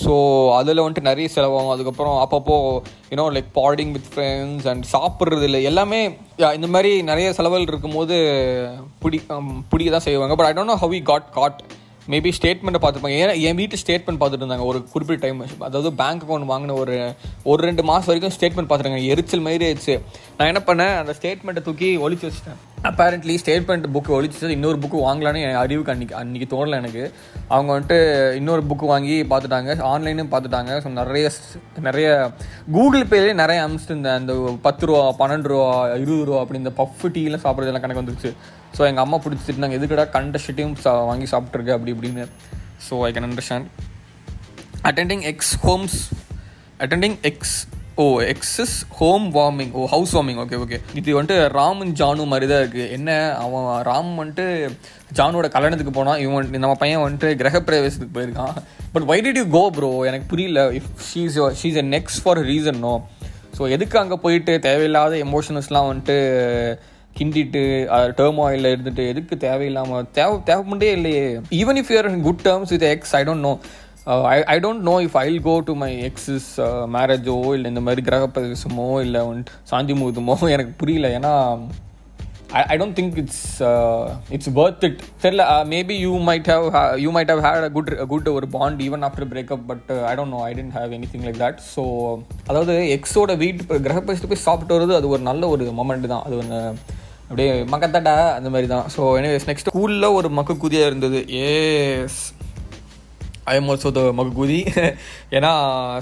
ஸோ 0.03 0.13
அதில் 0.59 0.83
வந்துட்டு 0.83 1.09
நிறைய 1.09 1.27
செலவாகும். 1.35 1.73
அதுக்கப்புறம் 1.75 2.17
அப்பப்போ 2.23 2.55
you know 3.11 3.27
like 3.35 3.51
partying 3.59 3.93
with 3.97 4.09
friends 4.13 4.67
and 4.71 4.85
சாப்பிட்றது 4.95 5.45
இல்லை. 5.49 5.61
எல்லாமே 5.71 6.01
இந்த 6.59 6.69
மாதிரி 6.75 6.91
நிறைய 7.11 7.29
செலவுகள் 7.39 7.71
இருக்கும்போது 7.71 8.17
பிடி 9.03 9.21
um, 9.35 9.49
பிடிக்க 9.73 9.91
தான் 9.97 10.07
செய்வாங்க. 10.09 10.35
But 10.39 10.49
I 10.51 10.55
don't 10.57 10.73
know 10.73 10.79
how 10.83 10.95
we 10.97 11.01
got 11.11 11.29
got 11.39 11.61
maybe 12.13 12.31
ஸ்டேட்மெண்ட்டை 12.39 12.81
பார்த்துருப்பாங்க. 12.83 13.19
ஏன்னா 13.23 13.35
என் 13.49 13.59
வீட்டு 13.61 13.77
ஸ்டேட்மெண்ட் 13.83 14.21
பார்த்துட்டு 14.23 14.45
இருந்தாங்க. 14.45 14.67
ஒரு 14.71 14.79
குறிப்பிட்ட 14.93 15.21
டைம் 15.27 15.41
அதாவது 15.69 15.91
பேங்க் 16.03 16.25
அக்கௌண்ட் 16.25 16.51
வாங்கின 16.53 16.77
ஒரு 16.83 16.97
ஒரு 17.51 17.61
ரெண்டு 17.69 17.83
மாதம் 17.91 18.11
வரைக்கும் 18.11 18.35
ஸ்டேட்மெண்ட் 18.37 18.71
பார்த்துருக்காங்க. 18.71 19.11
எரிச்சல் 19.15 19.45
மாதிரி 19.47 19.67
ஆயிடுச்சு. 19.69 19.97
நான் 20.39 20.51
என்ன 20.53 20.63
பண்ணேன்? 20.69 20.95
அந்த 21.01 21.15
ஸ்டேட்மெண்ட்டை 21.19 21.63
தூக்கி 21.69 21.91
ஒழிச்சு 22.07 22.29
வச்சிட்டேன். 22.29 22.61
அப்பேரண்ட்லி 22.89 23.35
ஸ்டேட்மெண்ட் 23.43 23.87
புக்கு 23.95 24.11
ஒழிச்சு 24.17 24.51
இன்னொரு 24.55 24.79
புக்கு 24.83 24.99
வாங்கலான்னு 25.05 25.45
என் 25.49 25.61
அறிவுக்கு 25.61 25.93
அன்றைக்கி 25.93 26.15
அன்றைக்கி 26.23 26.47
தோணலை 26.55 26.77
எனக்கு. 26.83 27.05
அவங்க 27.55 27.71
வந்துட்டு 27.75 27.99
இன்னொரு 28.41 28.63
புக்கு 28.71 28.87
வாங்கி 28.93 29.17
பார்த்துட்டாங்க. 29.31 29.77
ஆன்லைனும் 29.93 30.33
பார்த்துட்டாங்க. 30.35 30.73
ஸோ 30.85 30.91
நிறைய 31.01 31.31
நிறைய 31.89 32.09
கூகுள் 32.77 33.09
பேலேயே 33.13 33.35
நிறைய 33.43 33.61
அமிச்சிட்டு 33.67 33.95
இருந்தேன். 33.95 34.19
அந்த 34.21 34.35
பத்து 34.67 34.87
ரூபா 34.91 35.03
பன்னெண்டு 35.23 35.51
ரூபா 35.53 35.71
இருபது 36.03 36.27
ரூபா 36.31 36.43
அப்படி 36.43 36.63
இந்த 36.65 36.75
பஃப் 36.83 37.07
டீலாம் 37.17 37.45
சாப்பிட்றதெல்லாம் 37.47 37.87
கணக்கு 37.87 38.05
வந்துருச்சு. 38.05 38.33
ஸோ 38.77 38.83
எங்கள் 38.91 39.05
அம்மா 39.07 39.17
பிடிச்சிட்டு 39.25 39.49
திட்டினாங்க 39.49 39.79
எதுக்கடா 39.79 40.07
கண்ட 40.17 40.39
ஷிட்டையும் 40.47 40.77
சா 40.85 40.93
வாங்கி 41.11 41.29
சாப்பிட்ருக்கு 41.33 41.77
அப்படி 41.77 41.93
இப்படின்னு. 41.95 42.27
So 42.87 42.95
I 43.09 43.11
can 43.17 43.29
understand 43.29 43.69
attending 44.91 45.25
ex 45.33 45.55
homes 45.67 45.97
attending 46.85 47.17
ex 47.31 47.57
oh 48.03 48.05
exes 48.33 48.75
home 48.99 49.27
warming 49.37 49.73
oh 49.79 49.83
house 49.93 50.13
warming 50.17 50.39
okay 50.45 50.57
okay 50.63 50.79
இது 51.01 51.11
வந்துட்டு 51.17 51.37
ராமன் 51.59 51.93
ஜானு 52.01 52.25
மாதிரி 52.31 52.47
தான் 52.53 52.63
இருக்குது 52.63 52.87
என்ன 52.97 53.11
அவன் 53.43 53.67
ராம் 53.89 54.11
வந்துட்டு 54.21 54.47
ஜானுவோட 55.19 55.49
கல்யாணத்துக்கு 55.57 55.95
போனால் 55.99 56.23
இவன் 56.25 56.51
நம்ம 56.65 56.75
பையன் 56.83 57.05
வந்துட்டு 57.05 57.29
கிரகப்பிரவேசத்துக்கு 57.43 58.17
போயிருக்கான். 58.17 58.57
But 58.95 59.07
why 59.11 59.19
did 59.27 59.39
you 59.41 59.47
go 59.59 59.63
bro 59.77 59.91
எனக்கு 60.11 60.27
புரியல. 60.33 60.65
If 60.79 60.91
she's 61.11 61.39
she's 61.61 61.79
a 61.83 61.87
next 61.97 62.23
for 62.25 62.41
reason 62.51 62.81
no 62.87 62.95
so 63.59 63.71
எதுக்கு 63.77 63.97
அங்கே 64.03 64.19
போயிட்டு 64.25 64.53
தேவையில்லாத 64.67 65.17
எமோஷனல்ஸ்லாம் 65.27 65.89
வந்துட்டு 65.91 66.17
கிண்டிட்டு 67.17 67.63
டேர்ம் 68.19 68.41
ஆயிலில் 68.45 68.73
இருந்துட்டு 68.75 69.05
எதுக்கு 69.13 69.35
தேவையில்லாமல் 69.45 70.09
தேவை 70.19 70.37
தேவைப்பண்டே 70.51 70.91
இல்லையே. 70.99 71.25
Even 71.61 71.81
if 71.83 71.93
you're 71.93 72.11
in 72.11 72.23
good 72.23 72.45
terms 72.49 72.75
with 72.75 72.87
ex 72.91 73.15
I 73.19 73.23
don't 73.29 73.47
know 73.49 73.53
I 74.33 74.37
I 74.55 74.57
don't 74.65 74.85
know 74.89 74.97
if 75.07 75.17
I'll 75.23 75.41
go 75.43 75.55
to 75.69 75.75
my 75.83 75.91
exes 76.09 76.51
மேரேஜோ 76.97 77.39
இல்லை 77.57 77.71
இந்த 77.73 77.83
மாதிரி 77.87 78.03
கிரகப்பிரவேசமோ 78.09 78.89
இல்லை 79.07 79.23
வந்துட்டு 79.29 79.57
சாந்தி 79.73 79.97
முகூர்த்தமோ 80.01 80.37
எனக்கு 80.57 80.75
புரியல. 80.83 81.09
ஏன்னா 81.19 81.33
I 82.57 82.61
I 82.73 82.75
don't 82.81 82.97
think 82.99 83.17
it's 83.23 83.45
it's 84.35 84.49
it's 84.49 84.85
it 84.89 85.01
தெரில 85.23 85.45
maybe 85.73 85.95
you 86.03 86.13
might 86.29 86.51
have 86.53 86.67
you 86.97 87.13
might 87.17 87.33
have 87.33 87.43
had 87.47 87.67
a 87.69 87.71
good 87.77 87.91
good 88.13 88.29
ஒரு 88.35 88.47
bond 88.49 88.83
even 88.87 89.05
after 89.09 89.29
breakup 89.33 89.65
but 89.71 89.89
I 90.11 90.13
don't 90.15 90.35
know 90.37 90.43
I 90.49 90.53
didn't 90.55 90.75
have 90.79 90.93
any 90.99 91.09
thing 91.15 91.25
like 91.29 91.41
that 91.45 91.63
so 91.75 91.85
அதாவது 92.49 92.75
எக்ஸோட 92.97 93.37
வீட்டு 93.37 93.81
கிரகப்பிரவேசத்தை 93.87 94.31
போய் 94.33 94.47
சாப்பிட்டு 94.49 94.77
வருது 94.77 94.95
அது 94.99 95.09
ஒரு 95.09 95.23
நல்ல 95.31 95.49
ஒரு 95.49 95.67
மொமெண்ட் 95.81 96.13
தான். 96.15 96.25
அது 96.27 96.37
ஒன்று 96.43 96.61
அப்படியே 97.27 97.51
மக்கத்தடா 97.75 98.17
அந்த 98.39 98.49
மாதிரி 98.55 98.69
தான் 98.75 98.87
ஸோ 98.95 99.03
எனிவேஸ் 99.21 99.51
நெக்ஸ்ட் 99.51 99.71
ஸ்கூலில் 99.75 100.15
ஒரு 100.21 100.31
மக்கு 100.39 100.71
இருந்தது. 100.89 101.21
As 101.45 102.19
I 103.53 103.55
am 103.59 103.67
also 103.73 103.91
the 103.97 104.03
மகுகுதி 104.19 104.59
ஏன்னா 105.37 105.51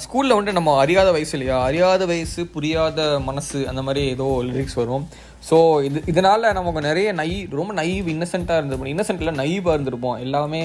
ஸ்கூலில் 0.04 0.34
வந்துட்டு 0.34 0.58
நம்ம 0.58 0.72
அறியாத 0.82 1.08
வயசு 1.14 1.32
இல்லையா? 1.36 1.56
அறியாத 1.68 2.02
வயசு 2.10 2.40
புரியாத 2.54 3.06
மனசு 3.28 3.60
அந்த 3.70 3.82
மாதிரி 3.86 4.02
ஏதோ 4.14 4.26
லிரிக்ஸ் 4.48 4.78
வரும். 4.80 5.06
ஸோ 5.48 5.56
இது 5.86 6.00
இதனால் 6.10 6.46
நமக்கு 6.58 6.80
நிறைய 6.88 7.08
நை 7.20 7.28
ரொம்ப 7.58 7.72
நைவ் 7.80 8.10
இன்னசென்ட்டாக 8.14 8.60
இருந்திருப்போம். 8.60 8.92
இன்னசென்ட்டில் 8.92 9.38
நைவாக 9.40 9.74
இருந்திருப்போம். 9.76 10.16
எல்லாமே 10.26 10.62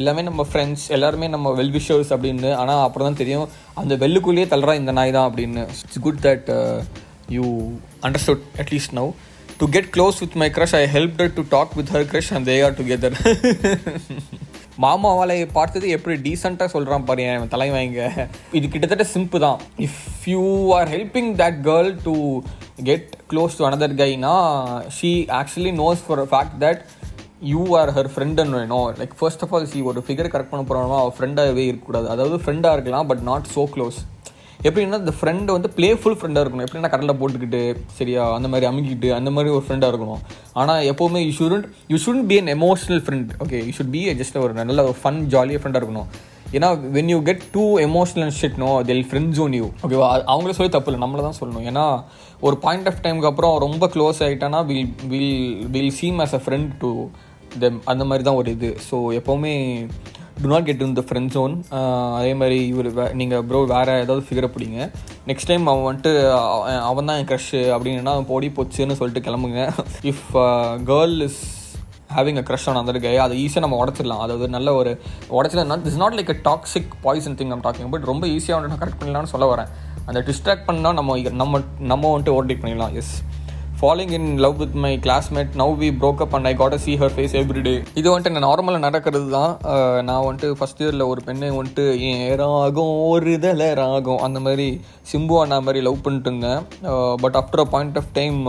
எல்லாமே 0.00 0.22
நம்ம 0.28 0.46
ஃப்ரெண்ட்ஸ் 0.50 0.86
எல்லாருமே 0.96 1.28
நம்ம 1.36 1.52
வெல்விஷர்ஸ் 1.60 2.12
அப்படின்னு. 2.16 2.50
ஆனால் 2.62 2.84
அப்புறம் 2.86 3.08
தான் 3.08 3.20
தெரியும். 3.22 3.48
அந்த 3.82 3.94
வெள்ளுக்குள்ளேயே 4.04 4.48
தள்ளுறா 4.54 4.74
இந்த 4.82 4.94
நாய் 4.98 5.16
தான் 5.18 5.28
அப்படின்னு. 5.30 5.64
It's 5.84 6.04
good 6.08 6.22
that 6.28 6.50
you 7.36 7.46
understood 8.08 8.44
at least 8.64 8.96
now 9.00 9.12
to 9.60 9.66
get 9.74 9.88
close 9.94 10.18
with 10.22 10.36
my 10.40 10.46
crush 10.56 10.74
I 10.80 10.82
help 10.96 11.22
to 11.36 11.42
talk 11.54 11.72
with 11.78 11.90
her 11.94 12.04
crush 12.10 12.30
and 12.36 12.46
they 12.50 12.56
are 12.66 12.76
together 12.80 13.16
மாமாவாலை 14.84 15.36
பார்த்தது 15.56 15.86
எப்படி 15.94 16.14
டீசெண்டாக 16.26 16.68
சொல்கிறான் 16.74 17.06
பாரு 17.08 17.22
என் 17.30 17.48
தலைவாங்க 17.54 18.02
இது 18.58 18.66
கிட்டத்தட்ட 18.74 19.04
சிம்பிள் 19.14 19.42
தான். 19.46 19.58
If 19.86 20.02
you 20.32 20.42
are 20.76 20.90
helping 20.94 21.30
that 21.40 21.58
girl 21.68 21.90
to 22.06 22.14
get 22.88 23.08
close 23.32 23.56
to 23.60 23.64
another 23.68 23.96
கைனா 24.02 24.34
she 24.98 25.10
actually 25.40 25.72
knows 25.82 26.04
for 26.06 26.22
fact 26.34 26.56
that 26.64 26.82
you 27.52 27.64
are 27.80 27.92
her 27.96 28.10
ஃப்ரெண்டுன்னு 28.14 28.58
வேணும் 28.60 28.86
like 29.00 29.16
first 29.20 29.42
of 29.46 29.54
all 29.58 29.68
see 29.72 29.82
ஒரு 29.90 30.04
ஃபிகர் 30.06 30.30
கரெக்ட் 30.34 30.52
பண்ண 30.52 30.64
போகிறோம்னா 30.68 31.00
அவள் 31.02 31.16
ஃப்ரெண்டாகவே 31.18 31.64
இருக்கக்கூடாது. 31.70 32.08
அதாவது 32.14 32.38
ஃப்ரெண்டாக 32.44 32.76
இருக்கலாம் 32.78 33.10
பட் 33.12 33.24
நாட் 33.30 33.50
ஸோ 33.56 33.64
க்ளோஸ் 33.74 33.98
எப்படின்னா 34.66 34.98
இந்த 35.02 35.12
ஃப்ரெண்டு 35.18 35.54
வந்து 35.56 35.68
பிளேஃபுல் 35.76 36.16
ஃப்ரெண்டாக 36.20 36.42
இருக்கணும். 36.44 36.66
எப்படின்னா 36.66 36.90
கடலில் 36.94 37.18
போட்டுக்கிட்டு 37.18 37.60
சரியா 37.98 38.22
அந்த 38.36 38.48
மாதிரி 38.52 38.66
அமுக்கிட்டு 38.70 39.10
அந்த 39.18 39.30
மாதிரி 39.34 39.52
ஒரு 39.56 39.64
ஃப்ரெண்டாக 39.66 39.92
இருக்கணும். 39.92 40.22
ஆனால் 40.60 40.80
எப்போவுமே 40.92 41.20
you 41.26 41.34
shouldn't 41.40 41.68
you 41.92 41.98
shouldn't 42.06 42.28
be 42.32 42.38
an 42.42 42.50
emotional 42.58 43.02
friend 43.06 43.30
okay 43.44 43.60
you 43.68 43.74
should 43.78 43.94
be 43.96 44.02
just 44.22 44.42
ஒரு 44.46 44.54
நல்ல 44.60 44.84
ஒரு 44.88 44.98
ஃபன் 45.02 45.20
ஜாலியாக 45.34 45.60
ஃப்ரெண்டாக 45.62 45.82
இருக்கணும். 45.82 46.10
ஏன்னா 46.56 46.68
when 46.96 47.10
you 47.12 47.16
get 47.28 47.42
too 47.54 47.64
emotional 47.86 48.34
shit 48.40 48.58
no 48.64 48.68
they'll 48.90 49.06
friendzone 49.44 49.54
you 49.60 49.66
ஓகேவா 49.84 50.06
அவங்கள 50.32 50.52
சொல்லி 50.58 50.72
தப்பு 50.76 50.90
இல்லை 50.90 51.00
நம்மளை 51.04 51.22
தான் 51.28 51.38
சொல்லணும். 51.40 51.66
ஏன்னா 51.70 51.86
ஒரு 52.46 52.56
பாயிண்ட் 52.64 52.88
ஆஃப் 52.90 53.02
டைமுக்கு 53.06 53.30
அப்புறம் 53.32 53.56
ரொம்ப 53.66 53.86
close 53.94 54.20
ஆகிட்டானா 54.26 54.60
will 54.70 54.92
will 55.12 55.34
will 55.74 55.92
seem 56.00 56.20
as 56.24 56.36
a 56.38 56.40
friend 56.44 56.70
to 56.84 56.92
them 57.64 57.78
அந்த 57.92 58.02
மாதிரி 58.08 58.24
தான் 58.28 58.38
ஒரு 58.40 58.50
இது. 58.56 58.70
ஸோ 58.88 58.96
எப்போவுமே 59.18 59.52
to 60.42 60.48
not 60.50 60.66
get 60.66 60.82
in 60.84 60.92
the 60.98 61.02
friend 61.06 61.32
zone 61.34 61.54
அதே 62.18 62.32
மாதிரி 62.40 62.58
இவர் 62.72 62.88
வே 62.96 63.04
நீங்கள் 63.20 63.44
ப்ரோ 63.48 63.60
வேறு 63.72 63.94
ஏதாவது 64.02 64.22
ஃபிகரை 64.26 64.48
பிடிங்க. 64.54 64.78
நெக்ஸ்ட் 65.28 65.48
டைம் 65.50 65.64
அவன் 65.70 65.86
வந்துட்டு 65.86 66.12
அவன் 66.90 67.08
தான் 67.08 67.18
என் 67.20 67.28
க்ரஷ்ஷு 67.30 67.60
அப்படின்னா 67.76 68.12
போடி 68.30 68.48
போச்சுன்னு 68.58 68.96
சொல்லிட்டு 69.00 69.22
கிளம்புங்க. 69.28 69.62
If 70.10 70.28
girl 70.90 71.16
is 71.26 71.40
having 72.16 72.38
a 72.42 72.44
crush 72.50 72.66
on 72.72 72.78
அந்த 72.82 73.00
கை 73.06 73.16
அதை 73.24 73.36
ஈஸியாக 73.44 73.64
நம்ம 73.64 73.78
உடச்சிடலாம். 73.84 74.22
அதாவது 74.26 74.48
நல்ல 74.56 74.74
ஒரு 74.80 74.92
உடச்சிடலாம் 75.38 75.84
this 75.88 76.00
not 76.02 76.16
like 76.18 76.32
a 76.36 76.38
toxic 76.48 76.94
poison 77.06 77.36
thing 77.40 77.52
நம்ம 77.54 77.66
டாக்கிங் 77.68 77.90
பட் 77.96 78.08
ரொம்ப 78.12 78.26
ஈஸியாக 78.36 78.56
வந்துட்டு 78.58 78.74
நான் 78.74 78.82
கரெக்ட் 78.84 79.02
பண்ணலாம்னு 79.02 79.32
சொல்ல 79.34 79.48
வரேன். 79.54 79.72
அந்த 80.08 80.22
டிஸ்ட்ராக்ட் 80.30 80.66
பண்ணால் 80.70 80.98
நம்ம 81.00 81.18
நம்ம 81.42 81.62
நம்ம 81.92 82.12
வந்துட்டு 82.14 82.34
ஓவர்டேக் 82.36 82.62
பண்ணிடலாம். 82.64 82.94
Yes 83.02 83.14
falling 83.80 84.12
in 84.16 84.30
love 84.44 84.56
with 84.60 84.76
my 84.84 84.90
classmate 85.04 85.52
now 85.60 85.72
we 85.82 85.88
broke 85.98 86.22
up 86.24 86.32
and 86.36 86.48
I 86.50 86.52
got 86.60 86.72
see 86.84 86.92
her 87.00 87.12
face 87.16 87.34
every 87.40 87.60
day 87.66 87.74
இது 88.00 88.06
வந்துட்டு 88.10 88.32
நான் 88.34 88.46
நார்மலாக 88.46 88.82
நடக்கிறது 88.86 89.28
தான். 89.36 89.52
நான் 90.08 90.24
வந்துட்டு 90.26 90.48
ஃபஸ்ட் 90.60 90.80
இயரில் 90.82 91.04
ஒரு 91.10 91.20
பெண்ணை 91.26 91.48
வந்துட்டு 91.58 91.84
ஏன் 92.08 92.24
ராகம் 92.40 92.92
ஒரு 93.10 93.34
இதில் 93.38 93.62
ராகம் 93.80 94.22
அந்த 94.26 94.40
மாதிரி 94.46 94.66
சிம்பு 95.10 95.36
அண்ணா 95.42 95.58
மாதிரி 95.66 95.82
லவ் 95.88 96.02
பண்ணிட்டு 96.06 96.30
இருந்தேன். 96.30 96.62
But 97.24 97.38
after 97.42 97.62
a 97.64 97.68
point 97.74 98.00
of 98.00 98.10
time 98.18 98.40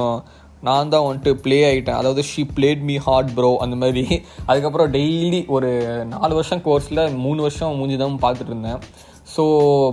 நான் 0.69 0.91
தான் 0.93 1.05
வந்துட்டு 1.07 1.33
ப்ளே 1.43 1.59
ஆகிட்டேன் 1.67 2.00
அதாவது 2.00 2.24
she 2.31 2.41
played 2.55 2.81
me 2.89 2.95
hard 3.05 3.29
bro 3.36 3.51
அந்த 3.65 3.75
மாதிரி. 3.83 4.03
அதுக்கப்புறம் 4.50 4.89
டெய்லி 4.98 5.41
ஒரு 5.57 5.69
நாலு 6.15 6.33
வருஷம் 6.39 6.63
கோர்ஸில் 6.69 7.03
மூணு 7.25 7.39
வருஷம் 7.48 7.77
மூஞ்சி 7.81 8.00
தான் 8.03 8.19
பார்த்துட்டு 8.25 8.53
இருந்தேன். 8.53 8.81
ஸோ 9.39 9.46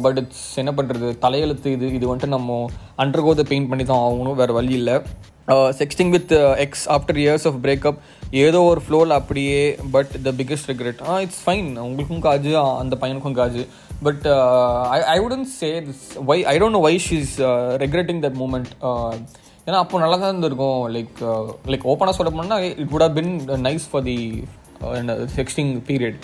பட் 0.07 0.21
இட்ஸ் 0.25 0.45
என்ன 0.65 0.75
பண்ணுறது 0.81 1.09
தலையெழுத்து 1.25 1.73
இது 1.77 1.95
இது 2.01 2.07
வந்துட்டு 2.11 2.35
நம்ம 2.37 2.59
அண்டர்கோ 3.05 3.33
பெயிண்ட் 3.53 3.71
பண்ணி 3.73 3.87
தான் 3.93 4.05
ஆகணும் 4.05 4.39
வேறு 4.43 4.59
வழி 4.59 4.73
இல்லை. 4.81 4.97
Sexting 5.81 6.13
with 6.15 6.33
ex 6.63 6.87
after 6.95 7.19
years 7.25 7.45
of 7.49 7.59
breakup 7.65 7.99
ஏதோ 8.45 8.61
ஒரு 8.71 8.81
ஃப்ளோவில் 8.85 9.15
அப்படியே 9.19 9.61
but 9.97 10.13
the 10.25 10.31
biggest 10.39 10.69
regret 10.71 11.03
ah 11.11 11.17
it's 11.25 11.43
fine 11.45 11.69
உங்களுக்கும் 11.85 12.23
காஜு 12.25 12.53
அந்த 12.81 12.95
பையனுக்கும் 13.03 13.37
kaju. 13.41 13.63
But 14.07 14.25
I 14.97 14.99
I 15.15 15.17
wouldn't 15.27 15.47
say 15.59 15.69
this 15.89 16.03
why 16.31 16.39
I 16.53 16.55
don't 16.63 16.77
know 16.79 16.83
why 16.89 16.95
she 17.07 17.19
is 17.27 17.37
regretting 17.85 18.23
that 18.25 18.39
moment 18.43 18.73
ஏன்னா 19.69 19.79
அப்போ 19.85 20.01
நல்லா 20.05 20.17
தான் 20.23 20.33
இருந்திருக்கும். 20.33 20.81
லைக் 20.97 21.23
லைக் 21.73 21.87
ஓப்பனாக 21.93 22.17
சொல்ல 22.19 22.33
போனால் 22.39 22.67
it 22.83 22.91
would 22.95 23.07
have 23.07 23.17
been 23.21 23.33
nice 23.69 23.87
for 23.93 24.07
the 24.11 24.19
sexting 25.39 25.73
period 25.91 26.19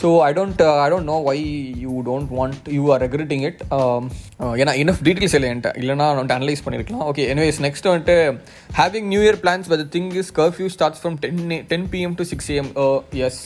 so 0.00 0.08
I 0.26 0.30
don't 0.38 0.60
I 0.84 0.86
don't 0.92 1.08
know 1.12 1.16
why 1.28 1.36
you 1.84 1.92
don't 2.08 2.30
want 2.38 2.66
you 2.76 2.82
are 2.94 3.00
regretting 3.04 3.44
it 3.48 3.60
ஏன்னா 4.62 4.74
enough 4.82 5.02
details 5.06 5.36
இல்லை 5.38 5.48
என்கிட்ட. 5.52 5.70
இல்லைனா 5.80 5.96
நான் 6.00 6.18
வந்துட்டு 6.18 6.38
அனலைஸ் 6.38 6.64
பண்ணியிருக்கலாம். 6.64 7.04
ஓகே 7.10 7.24
எனிவேஸ் 7.34 7.60
நெக்ஸ்ட் 7.66 7.88
வந்துட்டு 7.90 8.16
having 8.80 9.08
new 9.12 9.22
year 9.26 9.40
plans 9.44 9.70
but 9.72 9.84
thing 9.96 10.10
is 10.22 10.32
curfew 10.40 10.68
starts 10.76 11.02
from 11.04 11.16
ten 11.24 11.40
ten 11.72 11.86
PM 11.94 12.16
to 12.20 12.26
six 12.32 12.50
AM 12.56 12.72
yes 13.28 13.40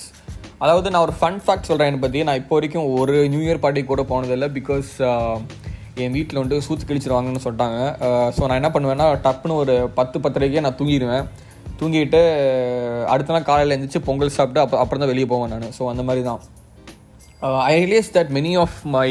அதாவது 0.64 0.90
நான் 0.94 1.04
ஒரு 1.06 1.14
ஃபன் 1.20 1.38
ஃபேக்ட் 1.44 1.68
சொல்கிறேன் 1.68 1.88
என்னை 1.90 2.00
பற்றி 2.02 2.20
நான் 2.28 2.40
இப்போ 2.40 2.54
வரைக்கும் 2.58 2.88
ஒரு 2.98 3.14
நியூ 3.32 3.40
இயர் 3.46 3.62
பார்ட்டி 3.62 3.84
கூட 3.92 4.02
போனதில்லை 4.10 4.48
பிகாஸ் 4.58 4.90
uh, 5.10 5.36
என் 6.02 6.14
வீட்டில் 6.16 6.38
வந்துட்டு 6.40 6.66
சூத்து 6.66 6.84
கிழிச்சிருவாங்கன்னு 6.88 7.42
சொல்லிட்டாங்க. 7.46 7.80
Uh, 8.06 8.28
ஸோ 8.36 8.42
நான் 8.48 8.60
என்ன 8.60 8.70
பண்ணுவேன்னா 8.74 9.06
டப்புன்னு 9.26 9.58
ஒரு 9.62 9.74
பத்து 9.98 10.18
பத்தரைக்கே 10.24 10.62
நான் 10.66 10.78
தூங்கிடுவேன். 10.78 11.26
தூங்கிட்டு 11.82 12.20
அடுத்த 13.08 13.32
நாள் 13.32 13.42
காலையில் 13.42 13.74
எழுந்திரிச்சு 13.74 14.02
பொங்கல் 14.04 14.28
சாப்பிட்டு 14.30 14.60
அப்போ 14.60 14.78
அப்புறம் 14.78 15.00
தான் 15.00 15.08
வெளியே 15.08 15.26
போவேன் 15.26 15.52
நான். 15.54 15.74
ஸோ 15.78 15.88
அந்த 15.88 16.02
மாதிரி 16.02 16.24
தான் 16.24 16.40
I 17.66 17.74
realise 17.78 18.10
that 18.14 18.32
many 18.32 18.58
of 18.58 18.76
my 18.88 19.08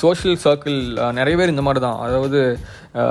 social 0.00 0.38
circle 0.44 0.78
நிறைய 1.18 1.34
பேர் 1.38 1.52
இந்த 1.54 1.64
மாதிரி 1.66 1.80
தான் 1.86 1.98
அதாவது 2.06 2.40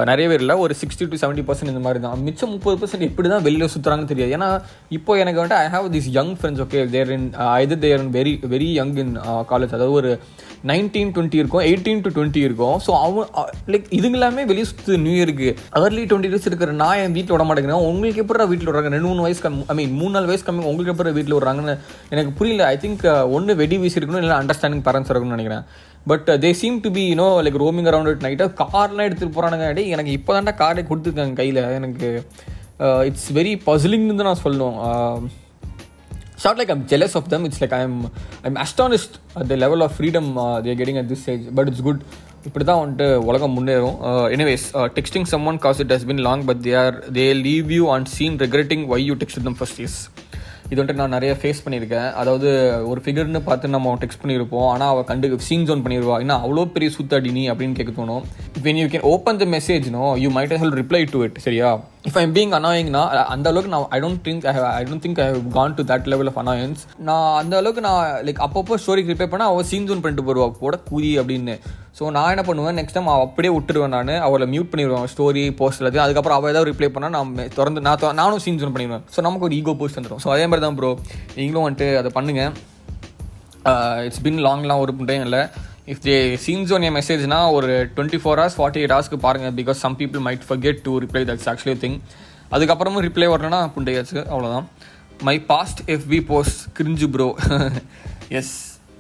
நிறைய 0.10 0.26
பேர் 0.30 0.42
இல்லை 0.44 0.56
ஒரு 0.64 0.74
சிக்ஸ்டி 0.80 1.06
டு 1.12 1.20
செவன்ட்டி 1.22 1.44
பர்சன்ட் 1.48 1.72
இந்த 1.74 1.82
மாதிரி 1.86 2.00
தான் 2.06 2.20
மிச்சம் 2.26 2.52
முப்பது 2.56 2.76
பர்சன்ட் 2.82 3.06
எப்படி 3.08 3.28
தான் 3.34 3.44
வெளியில் 3.48 3.72
சுற்றுறாங்கன்னு 3.74 4.12
தெரியாது. 4.12 4.34
ஏன்னா 4.38 4.50
இப்போ 4.98 5.12
எனக்கு 5.22 5.40
வந்துட்டு 5.40 5.60
I 5.64 5.68
have 5.76 5.88
this 5.96 6.10
young 6.18 6.34
friends 6.40 6.62
okay 6.66 6.82
they're 6.96 7.12
in 7.16 7.28
either 7.62 7.82
they're 7.86 8.02
in 8.04 8.14
very 8.18 8.34
very 8.54 8.70
young 8.80 8.96
in 9.04 9.14
college 9.52 9.76
அதாவது 9.78 9.96
ஒரு 10.02 10.12
நைன்டீன் 10.72 11.12
டுவெண்ட்டி 11.16 11.40
இருக்கும் 11.42 11.64
எயிட்டீன் 11.70 12.04
டு 12.06 12.10
டுவெண்ட்டி 12.18 12.42
இருக்கும். 12.48 12.76
ஸோ 12.86 12.92
அவன் 13.06 13.30
லைக் 13.74 13.88
இதுங்க 14.00 14.18
எல்லாமே 14.20 14.44
வெளியே 14.52 14.66
சுற்று 14.72 15.00
நியூ 15.06 15.16
இயருக்கு 15.20 15.50
அர்லி 15.80 16.04
டுவெண்ட்டி 16.12 16.32
டேஸ் 16.34 16.48
இருக்கிற 16.50 16.76
நான் 16.84 17.00
என் 17.04 17.16
வீட்டில் 17.18 17.36
விட 17.36 17.46
மாட்டேங்கிறேன். 17.50 17.86
உங்களுக்கு 17.92 18.22
எப்படி 18.24 18.50
வீட்டில் 18.52 18.70
விடுறாங்க? 18.70 18.92
ரெண்டு 18.96 19.10
மூணு 19.12 19.26
வயசு 19.28 19.42
கம்மி 19.46 19.64
ஐ 19.74 19.76
மீன் 19.80 19.96
மூணு 20.02 20.14
நாலு 20.16 20.30
வயசு 20.32 20.46
கம்மி 20.50 20.68
உங்களுக்கு 20.72 20.94
எப்படி 20.96 21.16
வீட்டில் 21.20 21.38
விடுறாங்கன்னு 21.38 21.76
எனக்கு 22.16 22.34
புரியல. 22.42 22.68
ஐ 22.74 22.78
திங்க் 22.84 23.06
ஒன்று 23.38 23.56
வெடி 23.64 23.80
வீசி 23.86 24.00
இருக்கணும் 24.02 24.24
இல்லை 24.26 24.38
அண்டர்ஸ்டாண்டிங் 24.42 24.86
பேரண்ட்ஸ் 24.90 25.12
இருக்கணும்னு 25.14 25.38
நினைக்கிறேன். 25.38 25.66
But 26.10 26.28
they 26.44 26.50
seem 26.62 26.78
to 26.86 26.90
be 26.98 27.04
you know 27.10 27.28
like 27.46 27.58
roaming 27.64 27.88
around 27.92 28.12
it 28.14 28.26
நைட்டாக 28.28 28.68
கார்லாம் 28.74 29.08
எடுத்துகிட்டு 29.08 29.36
போகிறானுங்க 29.38 29.86
எனக்கு 29.96 30.18
இப்போ 30.18 30.32
தான்டா 30.38 30.54
கார்டே 30.64 30.84
கொடுத்துருக்காங்க 30.90 31.40
கையில். 31.42 31.62
எனக்கு 31.80 32.10
இட்ஸ் 33.10 33.30
வெரி 33.38 33.54
பசிலிங்னு 33.70 34.18
தான் 34.20 34.30
நான் 34.32 34.44
சொல்லணும். 34.46 34.78
Short 36.44 36.60
like 36.60 36.72
I'm 36.74 36.84
jealous 36.92 37.16
of 37.18 37.28
them 37.34 37.44
it's 37.48 37.62
like 37.64 37.76
I 37.80 37.82
am 37.88 38.00
I'm 38.48 38.58
astonished 38.66 39.16
at 39.40 39.50
the 39.52 39.58
level 39.64 39.84
of 39.86 39.94
freedom 39.98 40.30
they're 40.68 40.78
getting 40.80 41.00
at 41.02 41.10
this 41.12 41.22
stage 41.26 41.44
but 41.58 41.70
it's 41.72 41.84
good 41.88 42.02
இப்படி 42.50 42.66
தான் 42.70 42.80
வந்துட்டு 42.82 43.08
உலகம் 43.30 43.54
முன்னேறும். 43.58 43.98
Anyways 44.36 44.66
texting 44.98 45.28
some 45.34 45.46
one 45.52 45.60
cause 45.66 45.82
it 45.84 45.94
has 45.96 46.08
been 46.12 46.24
long 46.30 46.46
but 46.50 46.62
they 46.68 46.74
are 46.84 46.98
they 47.18 47.26
leave 47.48 47.70
you 47.78 47.86
and 47.96 48.10
seen 48.16 48.38
regretting 48.46 48.86
why 48.94 49.00
you 49.10 49.16
text 49.24 49.44
them 49.50 49.60
first 49.60 49.82
years 49.82 50.00
இது 50.72 50.80
வந்துட்டு 50.82 51.02
நான் 51.02 51.16
நிறைய 51.16 51.32
face 51.40 51.62
பண்ணியிருக்கேன். 51.64 52.10
அதாவது 52.20 52.50
ஒரு 52.90 53.00
ஃபிகர்னு 53.06 53.40
பார்த்து 53.48 53.74
நம்ம 53.76 53.96
டெக்ஸ்ட் 54.04 54.22
பண்ணியிருப்போம். 54.22 54.68
ஆனால் 54.74 54.92
அவள் 54.94 55.08
கண்டு 55.10 55.40
சீன் 55.48 55.66
ஜோன் 55.70 55.84
பண்ணிடுவா 55.86 56.18
ஏன்னா 56.26 56.38
அவ்வளோ 56.44 56.64
பெரிய 56.76 56.90
சுத்தடி 56.98 57.32
நீ 57.38 57.44
அப்படின்னு 57.54 57.78
கேட்க 57.80 57.94
தோணும். 57.98 58.24
When 58.68 58.80
you 58.82 58.86
can 58.94 59.08
open 59.14 59.42
the 59.42 59.48
message 59.56 59.88
no 59.98 60.06
you 60.24 60.30
might 60.38 60.56
hell 60.62 60.78
reply 60.82 61.02
to 61.14 61.22
it 61.28 61.40
சரியா? 61.48 61.72
இஃப் 62.10 62.18
ஐம் 62.22 62.32
பீங் 62.36 62.54
அனாயிங்னா 62.58 63.02
அந்த 63.34 63.46
அளவுக்கு 63.52 63.72
நான் 63.74 63.84
I 63.96 63.98
don't 64.04 64.22
think 64.28 64.46
I 64.78 64.82
don't 64.88 65.04
think 65.04 65.20
I 65.24 65.28
have 65.34 65.50
gone 65.58 65.76
to 65.78 65.84
that 65.92 66.08
level 66.12 66.30
of 66.32 66.40
annoyance 66.44 66.82
நான் 67.08 67.28
அந்த 67.42 67.54
அளவுக்கு 67.60 67.84
நான் 67.88 68.02
லைக் 68.28 68.42
அப்பப்போ 68.46 68.78
ஸ்டோரிக்கு 68.84 69.14
ரிப்பேர் 69.14 69.32
பண்ணால் 69.34 69.52
அவள் 69.52 69.68
சீன் 69.72 69.88
ஜூன் 69.90 70.02
பண்ணிட்டு 70.04 70.26
போடுவா 70.30 70.48
போட 70.62 70.78
கூதி 70.90 71.12
அப்படின்னு. 71.22 71.56
ஸோ 71.98 72.10
நான் 72.18 72.32
என்ன 72.34 72.44
பண்ணுவேன் 72.50 72.78
நெக்ஸ்ட் 72.80 72.98
டைம் 72.98 73.12
அவள் 73.14 73.26
அப்படியே 73.28 73.52
விட்டுருவேன் 73.56 73.94
நான் 73.98 74.12
அவளை 74.28 74.48
மியூட் 74.54 74.72
பண்ணிடுவேன் 74.74 75.08
ஸ்டோரி 75.14 75.44
போஸ்ட் 75.62 75.82
எல்லாத்தையும். 75.82 76.06
அதுக்கப்புறம் 76.08 76.38
அவள் 76.40 76.54
ஏதாவது 76.54 76.70
ரிப்ளை 76.72 76.90
பண்ணால் 76.96 77.16
நான் 77.18 77.32
திறந்து 77.58 77.86
நான் 77.88 78.20
நானும் 78.22 78.44
சீன் 78.46 78.60
ஜூன் 78.62 78.76
பண்ணிடுவேன். 78.76 79.04
ஸோ 79.16 79.22
நமக்கு 79.28 79.48
ஒரு 79.50 79.58
ஈகோ 79.62 79.76
போஸ்ட் 79.82 80.00
வந்துடும் 80.00 80.24
ஸோ 80.26 80.32
அதே 80.36 80.46
மாதிரி 80.52 80.66
தான் 80.68 80.80
ப்ரோ 80.80 80.92
நீங்களும் 81.40 81.66
வந்துட்டு 81.68 81.90
அதை 82.02 82.12
பண்ணுங்கள் 82.20 82.54
இட்ஸ் 84.06 84.22
uh, 84.22 84.26
பின் 84.26 84.40
லாங்லாம் 84.46 84.80
ஒரு 84.84 84.94
டைம் 85.10 85.26
இல்லை. 85.28 85.42
இஃப் 85.88 86.02
தே 86.08 86.16
சீன்ஸ் 86.46 86.74
ஒன் 86.76 86.82
என் 86.82 86.98
மெசேஜ்னா 87.00 87.52
ஒரு 87.52 87.72
twenty 87.96 88.20
four 88.24 88.40
hours 88.42 88.58
forty 88.60 88.82
eight 88.82 88.94
ஹவர்ஸ்க்கு 88.96 89.20
பாருங்கள் 89.28 89.56
because 89.60 89.80
some 89.86 89.98
people 90.02 90.24
might 90.28 90.46
forget 90.50 90.82
to 90.88 91.00
reply 91.00 91.24
that's 91.30 91.50
actually 91.54 91.78
thing 91.86 92.00
அதுக்கப்புறமும் 92.52 93.06
ரிப்ளை 93.08 93.30
வரணும்னா 93.30 93.62
புண்டையாச்சு 93.78 94.20
அவ்வளோதான் 94.34 94.68
my 95.24 95.42
past 95.52 95.82
FB 95.96 96.20
post 96.32 96.62
cringe 96.78 97.08
bro 97.16 97.30
yes 98.40 98.54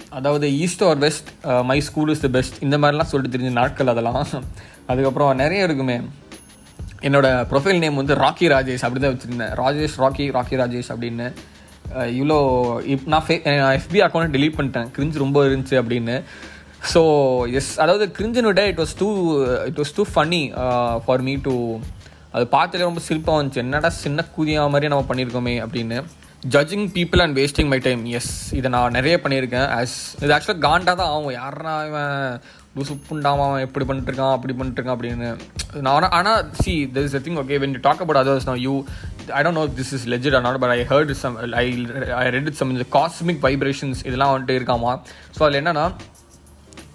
அதாவது 0.10 0.48
east 0.64 0.84
or 0.84 0.98
west 0.98 1.30
my 1.70 1.80
school 1.80 2.10
is 2.10 2.20
the 2.20 2.28
best 2.28 2.58
இந்த 2.66 2.78
மாதிரிலாம் 2.78 3.10
சொல்லிட்டு 3.12 3.36
தெரிஞ்ச 3.36 3.52
நாட்கள் 3.52 3.88
அதெல்லாம். 3.88 4.20
அதுக்கப்புறம் 4.88 5.36
நிறைய 5.36 5.68
இருக்குமே. 5.68 6.02
என்னோடய 7.02 7.46
ப்ரொஃபைல் 7.52 7.80
நேம் 7.80 7.96
வந்து 7.96 8.16
ராக்கி 8.16 8.48
ராஜேஷ் 8.54 8.84
அப்படி 8.88 9.02
தான் 9.04 9.14
வச்சுருந்தேன். 9.14 9.54
ராஜேஷ் 9.62 9.96
ராக்கி 10.04 10.26
ராக்கி 10.38 10.58
ராஜேஷ் 10.64 10.92
அப்படின்னு. 10.94 11.28
Uh, 11.98 12.08
இவ்வளோ 12.18 12.36
இப் 12.86 13.08
நான் 13.08 13.24
ஃபே 13.28 13.36
எஃபி 13.78 14.00
அக்கௌண்ட் 14.08 14.34
டிலீட் 14.36 14.58
பண்ணிட்டேன். 14.58 14.90
கிரிஞ்சு 14.98 15.18
ரொம்ப 15.18 15.48
இருந்துச்சு 15.48 15.76
அப்படின்னு. 15.82 16.16
ஸோ 16.92 17.02
எஸ் 17.60 17.72
அதாவது 17.84 18.06
கிரிஞ்சுன்னு 18.18 18.68
it 18.72 18.80
was 18.84 18.96
too 19.02 19.10
it 19.70 19.80
was 19.82 19.94
too 19.98 20.06
funny 20.14 20.42
for 21.06 21.24
me 21.28 21.36
to 21.48 21.56
அது 22.36 22.46
பார்த்தாலே 22.56 22.88
ரொம்ப 22.88 23.02
சிரிப்பாக 23.10 23.38
வந்துச்சு. 23.38 23.62
என்னடா 23.66 23.90
சின்ன 24.04 24.26
கூதியா 24.36 24.62
மாதிரி 24.74 24.92
நம்ம 24.92 25.06
பண்ணியிருக்கோமே 25.10 25.56
அப்படின்னு. 25.64 25.98
Judging 26.54 26.86
people 26.96 27.22
and 27.24 27.36
wasting 27.40 27.70
my 27.72 27.80
time 27.88 28.02
yes 28.20 28.32
இதை 28.60 28.70
நான் 28.76 28.96
நிறைய 28.98 29.16
பண்ணியிருக்கேன். 29.24 29.68
ஆஸ் 29.78 29.98
இது 30.24 30.32
ஆக்சுவலாக 30.36 30.64
காண்டாக 30.68 30.96
தான் 31.02 31.12
ஆகும். 31.16 31.34
யாருன்னா 31.40 31.74
இவன் 31.90 32.16
லூசு 32.78 32.96
புண்டாமா 33.10 33.46
அவன் 33.50 33.66
எப்படி 33.66 33.86
பண்ணிட்டு 33.88 34.10
இருக்கான் 34.12 34.36
அப்படி 34.36 34.54
பண்ணிட்டுருக்கான் 34.60 34.96
அப்படின்னு. 34.98 35.30
நான் 35.88 36.08
ஆனால் 36.20 36.40
see 36.62 36.74
this 36.96 37.08
is 37.10 37.26
thing 37.26 37.40
okay 37.44 37.60
when 37.64 37.76
you 37.78 37.82
talk 37.90 38.02
about 38.06 38.22
others 38.22 38.48
நான் 38.52 38.64
you 38.68 38.74
I 39.40 39.42
don't 39.48 39.60
know 39.62 39.66
this 39.82 39.94
is 39.98 40.08
legit 40.14 40.38
or 40.40 40.46
not 40.48 40.62
but 40.64 40.74
I 40.78 40.80
heard 40.94 41.14
some 41.24 41.38
I 41.64 41.66
I 42.22 42.26
read 42.38 42.50
some 42.62 42.74
இந்த 42.76 42.88
காஸ்மிக் 42.98 43.44
வைப்ரேஷன்ஸ் 43.48 44.02
இதெல்லாம் 44.10 44.34
வந்துட்டு 44.36 44.58
இருக்காமா. 44.62 44.94
ஸோ 45.36 45.44
அதில் 45.48 45.62
என்னன்னா 45.64 45.86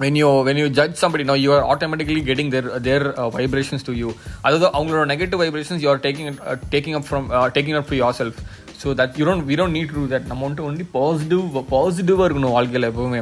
when 0.03 0.19
you 0.21 0.29
when 0.49 0.61
you 0.61 0.67
judge 0.79 0.97
somebody 1.03 1.25
no 1.31 1.37
you 1.45 1.51
are 1.57 1.65
automatically 1.73 2.23
getting 2.29 2.53
their 2.55 2.69
their 2.89 3.07
vibrations 3.37 3.87
to 3.89 3.95
you 4.03 4.09
அதாவது 4.45 4.67
அவங்களோட 4.77 5.05
negative 5.13 5.43
vibrations 5.45 5.83
you 5.85 5.91
are 5.95 6.03
taking 6.07 6.31
taking 6.75 6.97
up 7.01 7.09
from 7.11 7.27
taking 7.57 7.79
up 7.83 7.93
uh, 7.93 8.01
yourself 8.21 8.41
so 8.81 8.89
that 9.01 9.15
you 9.19 9.25
don't 9.29 9.51
you 9.51 9.59
don't 9.61 9.77
need 9.77 9.93
don't 9.97 10.09
that 10.15 10.27
நம்ம 10.31 10.43
வந்துட்டு 10.47 10.67
only 10.69 10.87
positive 10.97 11.45
பாசிட்டிவாக 11.75 12.27
இருக்கணும் 12.29 12.55
வாழ்க்கையில் 12.57 12.89
எப்போவுமே. 12.91 13.21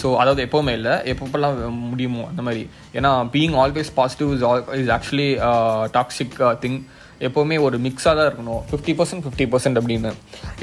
so 0.00 0.08
அதாவது 0.20 0.40
எப்போவுமே 0.46 0.72
இல்லை. 0.78 0.94
எப்பப்பெல்லாம் 1.12 1.56
முடியுமோ 1.92 2.22
அந்த 2.30 2.42
மாதிரி. 2.46 2.62
ஏன்னா 2.98 3.10
being 3.34 3.56
always 3.62 3.90
positive 3.98 4.30
is 4.36 4.44
all 4.50 4.62
is 4.82 4.92
actually 4.96 5.28
toxic 5.96 6.36
thing 6.62 6.78
எப்போவுமே 7.28 7.56
ஒரு 7.66 7.76
மிக்ஸாக 7.86 8.14
தான் 8.18 8.28
இருக்கணும். 8.30 8.62
ஃபிஃப்டி 8.70 8.94
பர்சன்ட் 9.00 9.24
ஃபிஃப்டி 9.26 9.46
பர்சன்ட் 9.52 9.80
அப்படின்னு. 9.80 10.12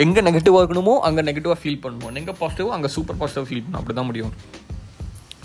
எங்கே 0.05 0.23
நெகட்டிவாக 0.29 0.61
இருக்கணுமோ 0.63 0.95
அங்கே 1.09 1.23
நெகட்டிவாக 1.29 1.59
ஃபீல் 1.61 1.81
பண்ணணும் 1.85 2.19
எங்கே 2.23 2.35
பாசிட்டிவோ 2.41 2.71
அங்கே 2.77 2.91
சூப்பர் 2.97 3.19
பாசிட்டிவ் 3.21 3.47
ஃபீல் 3.49 3.63
பண்ணணும் 3.63 3.81
அப்படி 3.81 3.97
தான் 3.99 4.09
முடியும். 4.09 4.33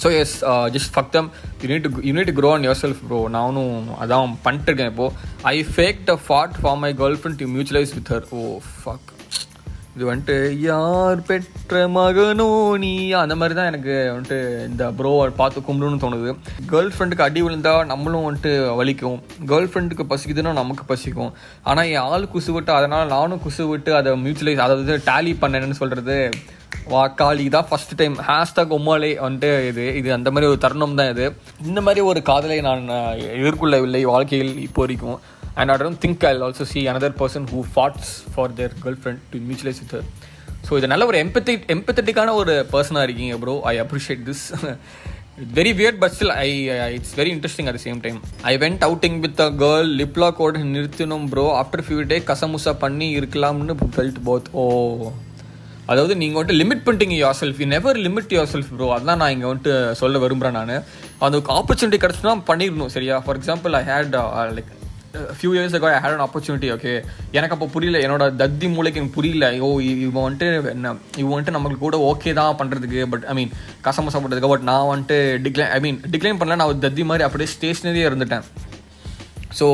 So 0.05 0.11
yes 0.21 0.37
just 0.77 0.93
fuck 0.97 1.13
them 1.17 1.31
you 1.63 1.71
need 1.75 1.89
you 2.09 2.15
need 2.21 2.35
grow 2.41 2.53
on 2.55 2.67
yourself 2.85 3.03
bro 3.09 3.21
நானும் 3.39 3.75
அதான் 4.05 4.37
பண்ணிட்டு 4.47 4.71
இருக்கேன் 4.71 5.13
I 5.55 5.57
fake 5.75 6.01
the 6.13 6.17
fart 6.27 6.61
for 6.63 6.81
my 6.85 6.93
girlfriend 7.21 7.43
to 7.43 7.49
mutualise 7.57 7.95
with 7.99 8.13
her 8.15 8.29
oh 8.39 8.45
fuck 8.79 9.11
இது 9.97 10.05
வந்துட்டு 10.09 10.37
யார் 10.61 11.19
பெற்ற 11.27 11.81
மகனோ 11.97 12.47
நீ? 12.85 12.91
அந்த 13.21 13.35
மாதிரி 13.41 13.55
தான் 13.59 13.69
எனக்கு 13.73 13.93
வந்துட்டு 14.13 14.39
இந்த 14.71 14.85
ப்ரோ 14.99 15.13
பார்த்து 15.41 15.59
கும்பிடணும்னு 15.67 16.03
தோணுது. 16.05 16.31
கேர்ள் 16.71 16.91
ஃப்ரெண்டுக்கு 16.95 17.25
அடி 17.27 17.41
விழுந்தா 17.45 17.75
நம்மளும் 17.93 18.27
வந்துட்டு 18.27 18.53
வலிக்கும். 18.81 19.19
கேர்ள் 19.51 19.69
ஃப்ரெண்டுக்கு 19.71 20.05
பசிக்குதுன்னா 20.13 20.53
நமக்கு 20.61 20.85
பசிக்கும். 20.91 21.31
ஆனால் 21.71 21.91
என் 21.93 22.09
ஆள் 22.15 22.27
குசு 22.33 22.51
விட்டு 22.57 22.73
அதனால் 22.79 23.13
நானும் 23.17 23.43
குசு 23.45 23.67
விட்டு 23.73 23.93
அதை 24.01 24.17
மியூச்சுவலைஸ் 24.25 24.65
அதாவது 24.67 24.97
டேலி 25.11 25.35
பண்ணேன்னு 25.45 25.81
சொல்கிறது 25.83 26.19
வாக்காளி 26.95 27.47
தான் 27.57 27.69
ஃபர்ஸ்ட் 27.71 27.95
டைம் 28.01 28.17
ஹேஷ்டாக் 28.29 28.75
ஒம்மாலே 28.79 29.13
வந்துட்டு 29.27 29.51
இது. 29.71 29.85
இது 30.01 30.11
அந்த 30.19 30.31
மாதிரி 30.35 30.51
ஒரு 30.53 30.61
தருணம் 30.65 30.99
தான் 31.01 31.13
இது. 31.15 31.27
இந்த 31.69 31.81
மாதிரி 31.87 32.03
ஒரு 32.11 32.23
காதலை 32.31 32.59
நான் 32.69 32.85
எதிர்கொள்ளவில்லை 33.39 34.03
வாழ்க்கையில் 34.15 34.53
இப்போ 34.67 34.83
வரைக்கும். 34.85 35.19
And 35.61 35.73
I 35.73 35.77
don't 35.81 36.03
think 36.05 36.25
I 36.29 36.35
also 36.47 36.65
see 36.71 36.81
another 36.93 37.17
person 37.23 37.49
who 37.55 37.61
farts 37.73 38.13
for 38.35 38.55
their 38.61 38.73
girlfriend 39.03 39.21
to 39.33 39.41
mutualise 39.49 39.81
with 39.83 39.97
so 40.69 40.79
இது 40.79 40.87
நல்ல 40.93 41.05
ஒரு 41.11 41.19
எம்பத்தி 41.25 41.53
எம்பத்தட்டிக்கான 41.75 42.35
ஒரு 42.43 42.55
பர்சனாக 42.73 43.07
இருக்கீங்க 43.07 43.35
bro 43.43 43.55
I 43.73 43.75
appreciate 43.83 44.23
this 44.29 44.45
very 45.59 45.73
weird 45.79 45.99
but 46.03 46.15
still 46.17 46.35
I 46.45 46.49
it's 46.97 47.15
very 47.21 47.31
interesting 47.35 47.69
at 47.71 47.79
same 47.85 48.01
time 48.05 48.19
I 48.53 48.55
went 48.65 48.83
outing 48.89 49.19
with 49.25 49.43
a 49.47 49.49
girl 49.63 49.91
லிப்லா 50.01 50.29
கோட் 50.41 50.59
நிறுத்தினோம் 50.75 51.27
bro 51.33 51.47
after 51.61 51.85
few 51.87 52.03
day 52.13 52.19
கசமுசா 52.31 52.75
பண்ணி 52.85 53.09
இருக்கலாம்னு 53.21 53.77
ஃபெல்ட் 53.95 54.21
போத் 54.29 54.51
ஓ 54.63 54.65
அதாவது 55.91 56.15
நீங்கள் 56.21 56.39
வந்துட்டு 56.39 56.61
லிமிட் 56.61 56.85
பண்ணிட்டீங்க 56.85 57.17
yourself 57.41 57.59
you 57.63 57.67
never 57.75 57.99
limit 58.07 58.33
yourself 58.53 58.71
bro 58.77 58.87
அதான் 58.97 59.21
நான் 59.23 59.33
இங்கே 59.35 59.49
வந்துட்டு 59.51 59.75
சொல்ல 60.01 60.23
விரும்புகிறேன் 60.23 60.57
நான். 60.59 60.73
அந்த 61.27 61.41
ஆப்பர்ச்சுனிட்டி 61.59 61.99
கிடச்சுன்னா 62.05 62.33
பண்ணிடணும் 62.51 62.95
சரியா? 62.97 63.17
For 63.27 63.39
example 63.41 63.77
I 63.81 63.83
had 63.91 64.17
like 64.59 64.71
few 65.39 65.51
years 65.57 65.75
ago 65.79 65.89
I 65.91 65.99
had 66.05 66.15
an 66.17 66.25
opportunity 66.27 66.69
okay 66.77 66.93
எனக்கு 67.39 67.55
அப்போ 67.57 67.67
புரியல. 67.75 67.99
என்னோட 68.07 68.25
தத்தி 68.41 68.69
மூளைக்கு 68.77 69.01
எனக்கு 69.01 69.17
புரியல. 69.19 69.49
ஓ 69.67 69.69
இவன் 70.07 70.25
வந்துட்டு 70.27 70.49
என்ன 70.77 70.95
இவன் 71.21 71.35
வந்துட்டு 71.35 71.57
நம்மளுக்கு 71.57 71.85
கூட 71.87 71.99
ஓகே 72.11 72.33
தான் 72.41 72.59
பண்ணுறதுக்கு 72.61 73.03
பட் 73.13 73.27
ஐ 73.33 73.35
மீன் 73.39 73.53
கசமசா 73.87 74.21
பண்ணுறதுக்கு 74.23 74.53
பட் 74.55 74.67
நான் 74.71 74.89
வந்துட்டு 74.93 75.19
டிக்ளைன் 75.45 75.73
ஐ 75.77 75.81
மீன் 75.87 76.01
டிக்ளைன் 76.15 76.41
பண்ணல. 76.41 76.59
நான் 76.61 76.71
ஒரு 76.73 76.81
தத்தி 76.87 77.05
மாதிரி 77.11 77.27
அப்படியே 77.29 77.51
ஸ்டேஷ்னரியே 77.57 78.07
இருந்துட்டேன். 78.11 78.47
ஸோ 79.61 79.69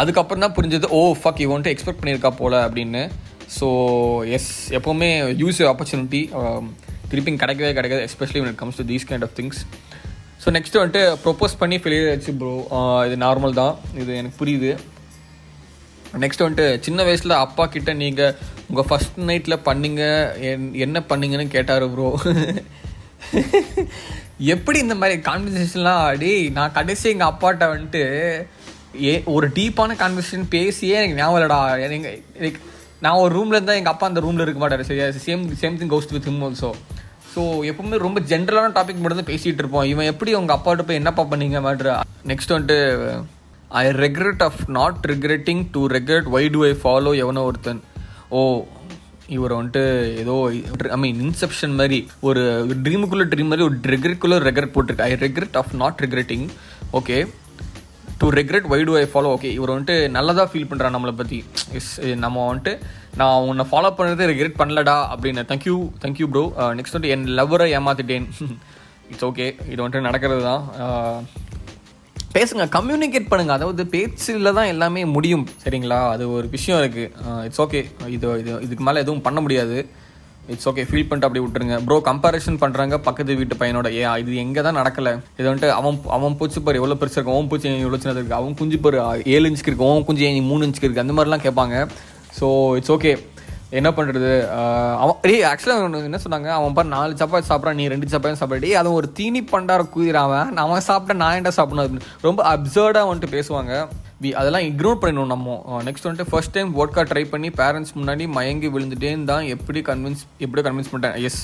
அதுக்கப்புறம் 0.00 0.44
தான் 0.44 0.56
புரிஞ்சது 0.56 0.88
oh, 0.88 0.98
ஓ 0.98 1.14
ஃபக் 1.20 1.40
இவன் 1.44 1.54
வந்துட்டு 1.54 1.74
எக்ஸ்பெக்ட் 1.74 2.00
பண்ணியிருக்கா 2.02 2.32
போல 2.42 2.54
அப்படின்னு. 2.66 3.04
ஸோ 3.50 3.66
எஸ் 4.36 4.48
எப்போவுமே 4.72 5.08
யூஸ் 5.38 5.60
ஆப்பர்ச்சுனிட்டி 5.68 6.20
திருப்பிங் 7.10 7.40
கிடைக்கவே 7.42 7.72
கிடைக்காது 7.72 8.02
especially 8.06 8.40
it 8.44 8.56
comes 8.56 8.76
to 8.76 8.86
these 8.88 9.06
kind 9.08 9.22
of 9.22 9.36
things 9.36 9.60
so 10.42 10.52
next 10.52 10.78
வந்துட்டு 10.78 11.02
ப்ரொப்போஸ் 11.22 11.54
பண்ணி 11.58 11.76
ஃபெயிலியர் 11.78 12.10
ஆச்சு 12.12 12.32
ப்ரோ 12.38 12.52
இது 13.06 13.16
நார்மல் 13.22 13.54
தான். 13.54 13.72
இது 13.94 14.10
எனக்கு 14.16 14.38
புரியுது. 14.40 14.70
நெக்ஸ்ட் 16.18 16.42
வந்துட்டு 16.42 16.66
சின்ன 16.80 17.02
வயசில் 17.02 17.34
அப்பா 17.38 17.64
கிட்ட 17.66 17.92
நீங்கள் 17.94 18.34
உங்கள் 18.68 18.86
ஃபஸ்ட் 18.88 19.16
நைட்டில் 19.26 19.64
பண்ணிங்க 19.64 20.02
என்- 20.48 20.74
என்ன 20.84 20.98
பண்ணிங்கன்னு 21.08 21.48
கேட்டார் 21.48 21.84
ப்ரோ 21.90 22.08
எப்படி 24.54 24.78
இந்த 24.78 24.94
மாதிரி 24.94 25.16
கான்வர்சேஷன்லாம் 25.22 26.02
ஆடி 26.06 26.32
நான் 26.56 26.72
கடைசி 26.72 27.06
எங்கள் 27.08 27.30
அப்பாட்ட 27.30 27.64
வந்துட்டு 27.70 28.02
ஏ 29.04 29.14
ஒரு 29.32 29.46
டீப்பான 29.56 29.96
கான்வர்சேஷன் 29.96 30.48
பேசியே 30.50 30.96
எனக்கு 30.98 31.18
ஞாபகம் 31.18 31.38
இல்லடா. 31.38 31.60
எனக்கு 31.86 32.60
நான் 33.04 33.20
ஒரு 33.22 33.32
ரூமில் 33.38 33.56
இருந்தால் 33.56 33.78
எங்கள் 33.80 33.94
அப்பா 33.94 34.06
அந்த 34.10 34.20
ரூமில் 34.26 34.44
இருக்க 34.44 34.60
மாட்டார். 34.62 34.84
சரியா 34.90 35.06
same 35.26 35.42
same 35.62 35.78
thing 35.80 35.92
goes 35.94 36.14
with 36.16 36.28
him 36.30 36.42
also 36.46 36.70
so 37.32 37.42
எப்பவுமே 37.70 37.96
ரொம்ப 38.04 38.18
ஜென்ரலான 38.30 38.72
டாபிக் 38.76 39.00
மட்டும் 39.00 39.20
தான் 39.20 39.30
பேசிகிட்டு 39.32 39.62
இருப்போம். 39.62 39.86
இவன் 39.92 40.10
எப்படி 40.12 40.30
உங்கள் 40.40 40.56
அப்பாட்ட 40.56 40.84
போய் 40.88 41.00
என்னப்பா 41.00 41.24
பண்ணீங்க 41.32 41.60
மாதிரி 41.66 41.90
நெக்ஸ்ட் 42.30 42.54
வந்துட்டு 42.54 42.78
I 43.82 43.84
regret 44.04 44.42
of 44.48 44.60
not 44.78 44.98
regretting 45.12 45.62
to 45.74 45.80
regret 45.96 46.28
why 46.36 46.42
do 46.56 46.60
I 46.70 46.72
follow 46.82 47.12
எவனோ 47.24 47.42
ஒருத்தன். 47.50 47.80
ஓ 48.36 48.40
இவர் 49.36 49.56
வந்துட்டு 49.58 49.82
ஏதோ 50.22 50.34
ஐ 50.96 50.98
மீன் 51.04 51.20
இன்செப்ஷன் 51.26 51.74
மாதிரி 51.80 51.98
ஒரு 52.28 52.42
ட்ரீமுக்குள்ளே 52.86 53.26
ட்ரீம் 53.32 53.50
மாதிரி 53.52 53.66
ஒரு 53.68 53.78
ரெக்ரெட்குள்ளே 53.94 54.38
ரெக்ரெட் 54.48 54.74
போட்டிருக்கு. 54.76 55.08
I 55.10 55.14
regret 55.24 55.58
of 55.62 55.74
not 55.82 56.00
regretting 56.04 56.46
okay 57.00 57.18
to 58.20 58.26
regret 58.38 58.68
why 58.72 58.78
do 58.88 58.92
I 59.00 59.02
follow 59.12 59.30
okay 59.36 59.48
இவர் 59.56 59.72
வந்துட்டு 59.72 59.96
நல்லதாக 60.16 60.46
ஃபீல் 60.50 60.68
பண்ணுறான் 60.68 60.94
நம்மளை 60.96 61.12
பற்றி 61.18 61.38
எஸ் 61.78 61.90
நம்ம 62.24 62.44
வந்துட்டு 62.50 62.72
நான் 63.20 63.46
உன்னை 63.48 63.64
ஃபாலோ 63.70 63.90
பண்ணுறது 63.98 64.28
ரெக்ரெட் 64.30 64.56
பண்ணலடா 64.60 64.94
அப்படின்னு. 65.14 65.42
தேங்க்யூ 65.50 65.76
தேங்க்யூ 66.02 66.26
ப்ரோ 66.32 66.44
நெக்ஸ்ட் 66.78 66.96
வந்துட்டு 66.96 67.14
என் 67.16 67.26
லவ்வரை 67.38 67.66
ஏமாத்திட்டேன். 67.78 68.28
இட்ஸ் 69.10 69.26
ஓகே 69.28 69.46
இது 69.72 69.80
வந்துட்டு 69.82 70.06
நடக்கிறது 70.08 70.42
தான் 70.48 70.62
uh, 70.84 71.18
பேசுங்க 72.36 72.64
கம்யூனிகேட் 72.78 73.28
பண்ணுங்க. 73.32 73.52
அதாவது 73.58 73.84
பேச்சில் 73.92 74.56
தான் 74.58 74.70
எல்லாமே 74.72 75.02
முடியும் 75.16 75.46
சரிங்களா? 75.64 76.00
அது 76.14 76.24
ஒரு 76.38 76.48
விஷயம் 76.56 76.80
இருக்குது 76.82 77.44
இட்ஸ் 77.48 77.60
uh, 77.60 77.66
ஓகே 77.66 77.82
இது 78.16 78.26
இது 78.42 78.50
இதுக்கு 78.66 78.86
மேலே 78.88 79.02
எதுவும் 79.04 79.24
பண்ண 79.28 79.40
முடியாது. 79.46 79.78
இட்ஸ் 80.54 80.68
ஓகே 80.70 80.82
ஃபீல் 80.88 81.06
பண்ணிட்டு 81.10 81.28
அப்படி 81.28 81.42
விட்டுருங்க. 81.44 81.76
ப்ரோ 81.86 81.96
கம்பேரிஷன் 82.08 82.58
பண்ணுறாங்க 82.64 82.96
பக்கத்து 83.06 83.38
வீட்டு 83.40 83.60
பையனோட 83.62 83.88
ஏ 83.98 84.02
இது 84.22 84.40
எங்கே 84.44 84.64
தான் 84.66 84.78
நடக்கலை? 84.80 85.12
இது 85.38 85.46
வந்துட்டு 85.48 85.70
அவன் 85.78 85.96
அவன் 86.16 86.36
பூச்சி 86.40 86.60
பாரு 86.66 86.80
எவ்வளோ 86.80 86.98
பெருசாக 87.00 87.18
இருக்கு 87.18 87.36
அவன் 87.36 87.48
பூச்சி 87.52 87.68
எவ்வளோ 87.86 88.00
சின்னது 88.02 88.20
இருக்குது 88.20 88.40
அவன் 88.40 88.58
குஞ்சு 88.60 88.78
பாரு 88.84 88.98
ஏழு 89.36 89.48
இன்ச்சுக்கு 89.50 89.72
இருக்கு 89.72 89.88
அவன் 89.92 90.06
குஞ்சு 90.10 90.30
மூணு 90.50 90.68
இன்ச்சுக்கு 90.68 90.88
இருக்குது 90.88 91.06
அந்த 91.06 91.16
மாதிரிலாம் 91.18 91.46
கேட்பாங்க. 91.46 91.86
ஸோ 92.38 92.48
இட்ஸ் 92.80 92.94
ஓகே 92.96 93.14
என்ன 93.78 93.88
பண்ணுறது 93.94 94.32
அவன் 95.02 95.20
டேய் 95.22 95.46
ஆக்சுவலாக 95.50 96.04
என்ன 96.08 96.18
சொன்னாங்க? 96.24 96.48
அவன் 96.58 96.74
பாரு 96.76 96.88
நாலு 96.96 97.20
சப்பாத்தி 97.22 97.48
சாப்பிட்றான் 97.50 97.78
நீ 97.80 97.86
ரெண்டு 97.92 98.12
சப்பாத்தி 98.12 98.40
சாப்பிட்றா 98.42 98.80
அது 98.80 98.96
ஒரு 98.98 99.08
தீனி 99.18 99.40
பண்டார 99.52 99.84
குதிராவன் 99.94 100.60
அவன். 100.64 100.84
சாப்பிட்டா 100.90 101.16
நான் 101.22 101.38
என்ன 101.40 101.52
சாப்பிடணும் 101.56 101.84
அப்படின்னு 101.86 102.12
ரொம்ப 102.28 102.42
அப்சர்டாக 102.54 103.08
வந்துட்டு 103.10 103.36
பேசுவாங்க. 103.38 103.72
வி 104.24 104.28
அதெல்லாம் 104.40 104.66
இக்னோர் 104.68 105.00
பண்ணிடணும் 105.00 105.32
நம்ம. 105.34 105.54
நெக்ஸ்ட் 105.86 106.06
வந்துட்டு 106.06 106.30
ஃபர்ஸ்ட் 106.32 106.52
டைம் 106.56 106.70
ஓட்கா 106.82 107.02
ட்ரை 107.10 107.22
பண்ணி 107.32 107.48
பேரண்ட்ஸ் 107.58 107.92
முன்னாடி 107.98 108.24
மயங்கி 108.36 108.68
விழுந்துட்டேன்னு 108.74 109.26
தான் 109.30 109.46
எப்படி 109.54 109.80
கன்வின்ஸ் 109.88 110.22
எப்படி 110.44 110.62
கன்வின்ஸ் 110.66 110.90
பண்ணிட்டேன்? 110.92 111.16
எஸ் 111.28 111.40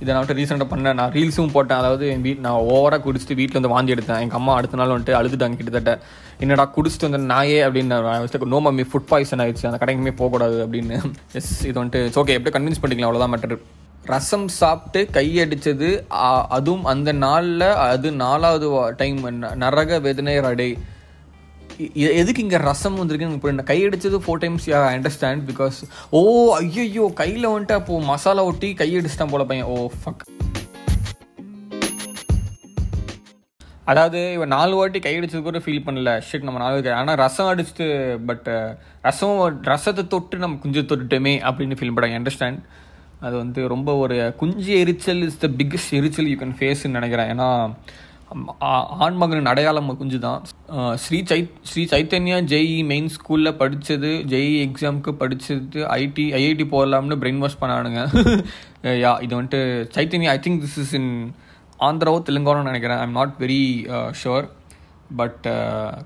இதை 0.00 0.08
நான் 0.08 0.18
வந்துட்டு 0.20 0.38
ரீசெண்டாக 0.40 0.68
பண்ணேன். 0.72 0.96
நான் 1.00 1.12
ரீல்ஸும் 1.16 1.52
போட்டேன். 1.56 1.78
அதாவது 1.82 2.04
என் 2.14 2.24
வீட் 2.24 2.42
நான் 2.46 2.58
ஓவராக 2.72 3.00
குடிச்சிட்டு 3.04 3.36
வீட்டில் 3.40 3.58
வந்து 3.58 3.70
வாந்தி 3.74 3.94
எடுத்தேன். 3.94 4.22
எங்கள் 4.24 4.38
அம்மா 4.40 4.54
அடுத்த 4.60 4.80
நாள் 4.80 4.92
வந்துட்டு 4.94 5.16
அழுதுட்டாங்க 5.18 5.58
கிட்டத்தட்ட. 5.60 5.92
என்னடா 6.44 6.64
குடிச்சிட்டு 6.76 7.08
வந்து 7.08 7.20
நாயே 7.32 7.60
அப்படின்னு 7.66 8.48
நோ 8.54 8.60
மம்மி 8.66 8.86
ஃபுட் 8.90 9.08
பாய்சன் 9.12 9.42
ஆயிடுச்சு. 9.44 9.68
அந்த 9.70 9.80
கடைக்குமே 9.82 10.14
போகக்கூடாது 10.20 10.58
அப்படின்னு. 10.64 10.98
எஸ் 11.40 11.52
இது 11.68 11.76
வந்துட்டு 11.80 12.02
இட்ஸ் 12.08 12.20
ஓகே 12.24 12.36
எப்படி 12.38 12.54
கன்வின்ஸ் 12.56 12.82
பண்ணிக்கலாம்? 12.82 13.10
அவ்வளோதான் 13.10 13.34
மேட்டர் 13.34 13.56
ரசம் 14.12 14.48
சாப்பிட்டு 14.58 15.00
கையடிச்சது 15.14 15.88
அதுவும் 16.58 16.84
அந்த 16.90 17.10
நாளில் 17.24 17.68
அது 17.86 18.10
நாலாவது 18.24 18.66
டைம் 19.00 19.18
நரக 19.64 19.98
வேதனை 20.08 20.36
அடை 20.50 20.68
எதுக்கு 22.20 22.42
இங்கே 22.46 22.58
ரசம் 22.68 22.98
வந்திருக்குன்னு 23.00 23.30
எனக்கு 23.30 23.44
புரியல. 23.44 23.64
கையடிச்சது 23.72 24.18
four 24.24 24.42
times 24.44 24.66
I 24.78 24.80
understand 24.98 25.42
because 25.50 25.78
oh 26.18 26.20
ஐயோ 26.60 27.06
கையில் 27.22 27.52
வந்துட்டு 27.52 27.78
அப்போ 27.80 28.00
மசாலா 28.12 28.44
ஒட்டி 28.50 28.70
கையடிச்சிட்டான் 28.82 29.32
போல 29.34 29.44
பையன். 29.52 29.68
ஓ 29.72 29.76
ஃபக் 30.02 30.24
அதாவது 33.92 34.20
இவன் 34.36 34.52
நாலு 34.54 34.74
வாட்டி 34.78 34.98
கையடிச்சது 35.02 35.42
கூட 35.42 35.58
ஃபீல் 35.64 35.84
பண்ணல. 35.88 36.12
ஷிட் 36.28 36.46
நம்ம 36.46 36.60
நாலு 36.62 36.94
ஆனால் 37.00 37.18
ரசம் 37.24 37.50
அடிச்சுட்டு 37.50 37.86
பட் 38.30 38.48
ரசம் 39.06 39.36
ரசத்தை 39.70 40.04
தொட்டு 40.14 40.42
நம்ம 40.44 40.58
குஞ்சு 40.62 40.82
தொட்டுட்டோமே 40.90 41.34
அப்படின்னு 41.48 41.78
ஃபீல் 41.80 41.94
பண்ணாங்க. 41.96 42.18
அண்டர்ஸ்டாண்ட் 42.20 42.60
அது 43.26 43.34
வந்து 43.42 43.60
ரொம்ப 43.74 43.90
ஒரு 44.04 44.16
குஞ்சு 44.40 44.72
எரிச்சல் 44.80 45.22
இஸ் 45.26 45.38
த 45.44 45.48
பிக்கஸ்ட் 45.60 45.92
எரிச்சல் 45.98 46.30
யூ 46.30 46.38
கேன் 46.40 46.56
ஃபேஸ்ன்னு 46.58 46.98
நினைக்கிறேன். 46.98 47.30
ஏன்னா 47.34 47.48
ஆண்மகனின் 49.04 49.50
அடையாளம் 49.50 49.90
குஞ்சு 49.98 50.18
தான் 50.24 50.40
ஸ்ரீ 51.02 51.18
சை 51.30 51.38
ஸ்ரீ 51.70 51.82
சைத்தன்யா 51.92 52.38
ஜெய்இ 52.52 52.78
மெயின் 52.92 53.10
ஸ்கூலில் 53.16 53.58
படித்தது 53.60 54.10
ஜெய் 54.32 54.50
எக்ஸாமுக்கு 54.64 55.12
படித்தது 55.22 55.80
ஐடி 55.96 56.24
ஐஐடி 56.40 56.66
போடலாம்னு 56.74 57.20
பிரெயின் 57.22 57.42
வாஷ் 57.44 57.60
பண்ணானுங்க. 57.62 58.02
யா 59.04 59.12
இது 59.24 59.32
வந்துட்டு 59.36 59.60
Chaitanya 59.96 60.32
I 60.36 60.40
think 60.46 60.62
this 60.64 60.78
is 60.84 60.94
in 61.00 61.10
ஆந்திராவோ 61.88 62.18
தெலுங்கானோ 62.28 62.60
நினைக்கிறேன். 62.70 63.00
I'm 63.04 63.16
not 63.20 63.34
very 63.44 63.62
sure 64.22 64.46
but 65.20 65.46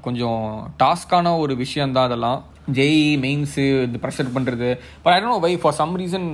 கொஞ்சம் 0.07 0.43
டாஸ்கான 0.83 1.37
ஒரு 1.43 1.55
விஷயம் 1.65 1.95
தான் 1.97 2.09
அதெல்லாம் 2.09 2.41
ஜெய் 2.79 3.05
மெயின்ஸு 3.23 3.65
இந்த 3.87 3.99
ப்ரெஷர் 4.03 4.35
பண்ணுறது 4.35 4.69
but 5.05 5.13
I 5.15 5.19
don't 5.21 5.35
know 5.37 5.41
why 5.47 5.53
for 5.63 5.77
some 5.79 5.95
reason 6.03 6.29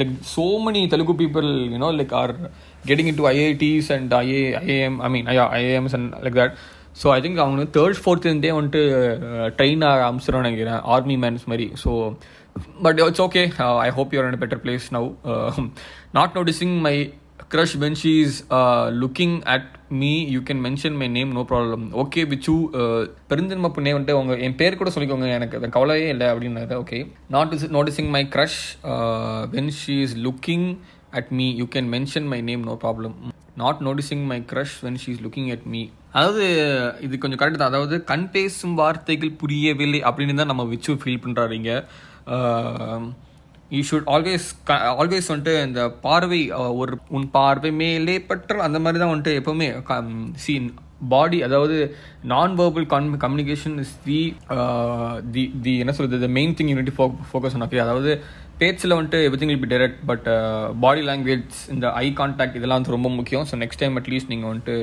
like 0.00 0.14
so 0.34 0.46
many 0.66 0.82
Telugu 0.94 1.14
people 1.22 1.48
you know 1.74 1.90
like 2.00 2.14
are 2.22 2.34
getting 2.90 3.10
in 3.12 3.20
to 3.20 3.28
IITs 3.34 3.90
and 3.96 4.16
IA 4.22 4.42
IAM 4.64 4.98
I 5.06 5.10
mean 5.16 5.28
ஐயா 5.34 5.44
IAMs 5.60 5.96
and 5.98 6.18
like 6.24 6.38
that 6.40 6.56
so 7.02 7.06
I 7.16 7.18
think 7.26 7.40
அவங்க 7.44 7.68
third 7.78 8.02
ஃபோர்த்லேருந்தே 8.04 8.52
வந்துட்டு 8.58 8.82
train 9.60 9.84
அமிச்சிடும் 10.08 10.46
நினைக்கிறேன். 10.48 10.80
Army 10.96 11.16
mens 11.24 11.46
மாதிரி. 11.52 11.68
So 11.84 11.92
but 12.84 13.00
it's 13.06 13.24
okay 13.28 13.44
I 13.86 13.88
hope 14.00 14.12
you're 14.16 14.28
in 14.32 14.42
better 14.44 14.62
place 14.66 14.86
now 14.98 15.08
not 16.18 16.36
noticing 16.40 16.76
my 16.88 16.98
crush 17.52 17.72
when 17.82 17.94
she 18.00 18.10
is 18.22 18.32
uh, 18.56 18.86
looking 19.02 19.30
at 19.52 19.66
me 20.00 20.10
you 20.32 20.40
can 20.48 20.58
mention 20.64 20.92
my 21.02 21.06
name 21.14 21.30
no 21.36 21.42
problem. 21.52 21.82
Okay 22.02 22.22
Vichu 22.32 22.54
பெருந்தன்மை 23.30 23.68
புண்ணே 23.76 23.92
வந்துட்டு 23.96 24.16
உங்க 24.20 24.34
என் 24.46 24.56
பேர் 24.60 24.76
கூட 24.80 24.90
சொல்லிக்கோங்க. 24.96 25.28
எனக்கு 25.36 25.56
அது 25.58 25.70
கவலையே 25.76 26.08
இல்லை 26.14 26.26
அப்படின்னாரு. 26.32 26.74
Okay 26.82 26.98
not 27.36 27.54
is 27.56 27.64
noticing 27.76 28.10
my 28.16 28.22
crush 28.34 28.60
when 29.54 29.70
she 29.78 29.96
is 30.06 30.16
looking 30.26 30.66
at 31.12 31.32
me 31.32 31.46
you 31.56 31.66
can 31.66 31.88
mention 31.88 32.26
my 32.26 32.40
name 32.42 32.64
no 32.64 32.74
problem 32.82 33.14
not 33.56 33.80
noticing 33.80 34.24
my 34.26 34.38
crush 34.50 34.76
when 34.84 34.96
she 34.96 35.10
is 35.12 35.22
looking 35.22 35.50
at 35.50 35.66
me 35.66 35.82
அதாவது 36.12 36.44
இது 37.00 37.18
கொஞ்சம் 37.18 37.40
கரெக்ட் 37.40 37.58
தான். 37.58 37.68
அதாவது 37.68 38.04
கண் 38.04 38.28
பேசும் 38.28 38.74
வார்த்தைகள் 38.74 39.32
புரியவில்லை 39.32 40.00
அப்படின்னு 40.02 40.34
தான் 40.34 40.52
நம்ம 40.52 40.64
விச்சு 40.64 40.92
ஃபீல் 41.02 41.22
பண்ணுறாருங்க 41.24 41.72
யூ 43.70 43.80
ஷுட் 43.82 44.06
ஆல்வேஸ் 44.06 44.46
ஆல்வேஸ் 44.98 45.30
வந்துட்டு 45.30 45.54
இந்த 45.64 45.88
பார்வை 46.00 46.50
ஒரு 46.74 46.98
உன் 47.08 47.26
பார்வை 47.30 47.70
மேலே 47.70 48.18
பற்ற 48.20 48.62
அந்த 48.62 48.78
மாதிரி 48.78 48.98
தான் 48.98 49.12
வந்துட்டு 49.12 49.38
எப்போவுமே 49.40 49.68
சீன் 50.36 50.68
பாடி 51.10 51.42
அதாவது 51.42 51.76
non 52.24 52.54
verbal 52.60 52.86
con 52.86 53.10
communication 53.16 53.78
is 53.78 53.94
the 54.04 54.20
the 55.32 55.50
the 55.62 55.74
என்ன 55.78 55.92
சொல்கிறது 55.92 56.24
the 56.26 56.30
main 56.32 56.54
thing 56.54 56.68
you need to 56.68 56.94
fo 56.96 57.06
focus 57.30 57.54
on 57.54 57.62
okay 57.62 57.80
அதாவது 57.80 58.12
பேச்சில் 58.60 58.94
வந்துட்டு 58.94 59.18
everything 59.26 59.50
will 59.50 59.60
be 59.64 59.68
direct 59.72 60.00
but 60.10 60.24
body 60.84 61.02
language 61.08 61.58
இந்த 61.74 61.86
ஐ 62.04 62.06
கான்டாக்ட் 62.20 62.56
இதெல்லாம் 62.58 62.78
வந்து 62.80 62.94
ரொம்ப 62.94 63.08
முக்கியம். 63.18 63.44
ஸோ 63.50 63.56
நெக்ஸ்ட் 63.60 63.80
டைம் 63.82 63.96
அட்லீஸ்ட் 64.00 64.30
நீங்கள் 64.32 64.50
வந்துட்டு 64.50 64.74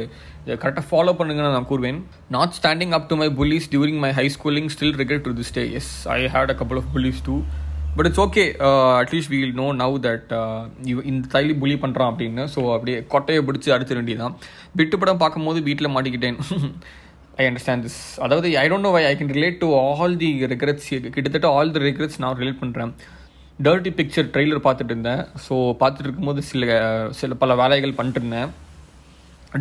இதை 0.44 0.56
கரெக்டாக 0.62 0.86
ஃபாலோ 0.90 1.14
பண்ணுங்கன்னு 1.20 1.56
நான் 1.56 1.68
கூறுவேன். 1.72 2.00
Not 2.36 2.54
standing 2.60 2.94
up 2.98 3.08
to 3.10 3.16
my 3.22 3.28
bullies 3.40 3.68
during 3.74 4.00
my 4.04 4.12
high 4.20 4.26
schooling 4.36 4.70
still 4.76 4.96
regret 5.02 5.22
to 5.28 5.34
this 5.40 5.54
day 5.58 5.64
yes 5.80 5.92
I 6.16 6.20
had 6.36 6.54
a 6.54 6.58
couple 6.62 6.80
of 6.82 6.90
bullies 6.96 7.20
too 7.28 7.36
but 7.98 8.08
it's 8.10 8.22
okay 8.26 8.46
at least 9.02 9.32
we'll 9.34 9.54
know 9.60 9.68
now 9.82 9.98
that 10.08 10.32
இந்த 11.12 11.26
தைலி 11.36 11.54
புலி 11.64 11.76
பண்ணுறான் 11.84 12.12
அப்படின்னு. 12.14 12.46
So 12.56 12.62
அப்படியே 12.76 13.00
கொட்டையை 13.16 13.44
பிடிச்சி 13.50 13.76
அடிச்சிட 13.78 13.98
வேண்டியதான் 14.02 14.36
விட்டு 14.80 14.96
படம் 15.04 15.22
பார்க்கும்போது 15.24 15.62
வீட்டில் 15.68 15.94
மாட்டிக்கிட்டேன். 15.98 16.40
ஐ 17.42 17.46
அண்டர்ஸ்டாண்ட் 17.50 17.86
திஸ் 17.88 18.00
அதாவது 18.26 18.48
I 18.64 18.66
don't 18.72 18.88
know 18.88 18.94
why 18.98 19.04
I 19.12 19.14
can 19.20 19.36
relate 19.40 19.60
to 19.66 19.70
all 19.84 20.18
the 20.24 20.32
regrets 20.56 20.90
கிட்டத்தட்ட 21.18 21.48
ஆல் 21.58 21.76
தி 21.78 21.84
ரெக்ரெட்ஸ் 21.90 22.20
நான் 22.26 22.40
ரிலேட் 22.44 22.62
பண்ணுறேன் 22.64 22.94
டர்ட்டி 23.64 23.92
பிக்சர் 23.98 24.30
ட்ரெய்லர் 24.34 24.66
பார்த்துட்டு 24.66 24.94
இருந்தேன். 24.94 25.22
ஸோ 25.46 25.56
பார்த்துட்டு 25.82 26.08
இருக்கும்போது 26.08 26.42
சில 26.52 26.64
சில 27.20 27.34
பல 27.42 27.56
வேலைகள் 27.62 27.98
பண்ணிட்டு 27.98 28.20
இருந்தேன். 28.22 28.50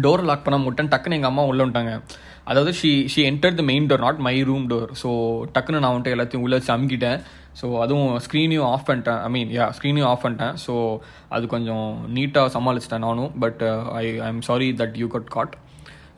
டோர் 0.04 0.22
லாக் 0.28 0.46
பண்ண 0.46 0.56
முட்டேன். 0.62 0.90
டக்குன்னு 0.92 1.18
எங்கள் 1.18 1.32
அம்மா 1.32 1.42
உள்ளே 1.50 1.62
வந்துட்டாங்க. 1.62 1.92
அதாவது 2.50 2.70
she 2.78 2.90
she 3.12 3.20
enter 3.30 3.58
the 3.58 3.62
main 3.68 3.86
door 3.90 4.04
not 4.06 4.20
my 4.26 4.34
room 4.48 4.64
door 4.72 4.90
so 5.02 5.10
டக்குன்னு 5.54 5.82
நான் 5.82 5.94
வந்துட்டு 5.94 6.14
எல்லாத்தையும் 6.14 6.44
உள்ளே 6.46 6.56
வச்சு 6.58 6.72
அமுக்கிட்டேன். 6.74 7.20
ஸோ 7.60 7.66
அதுவும் 7.82 8.10
ஸ்க்ரீனையும் 8.24 8.68
ஆஃப் 8.72 8.86
பண்ணிட்டேன். 8.88 9.20
ஐ 9.26 9.28
மீன் 9.34 9.52
யா 9.58 9.66
ஸ்க்ரீனையும் 9.76 10.10
ஆஃப் 10.12 10.24
பண்ணிட்டேன். 10.24 10.56
ஸோ 10.64 10.74
அது 11.36 11.46
கொஞ்சம் 11.54 11.86
நீட்டாக 12.16 12.52
சமாளிச்சிட்டேன் 12.56 13.06
நானும். 13.08 13.32
But 13.44 13.62
I 14.00 14.04
I 14.26 14.28
am 14.32 14.42
sorry 14.50 14.68
that 14.82 14.98
you 15.02 15.08
got 15.14 15.30
caught 15.36 15.54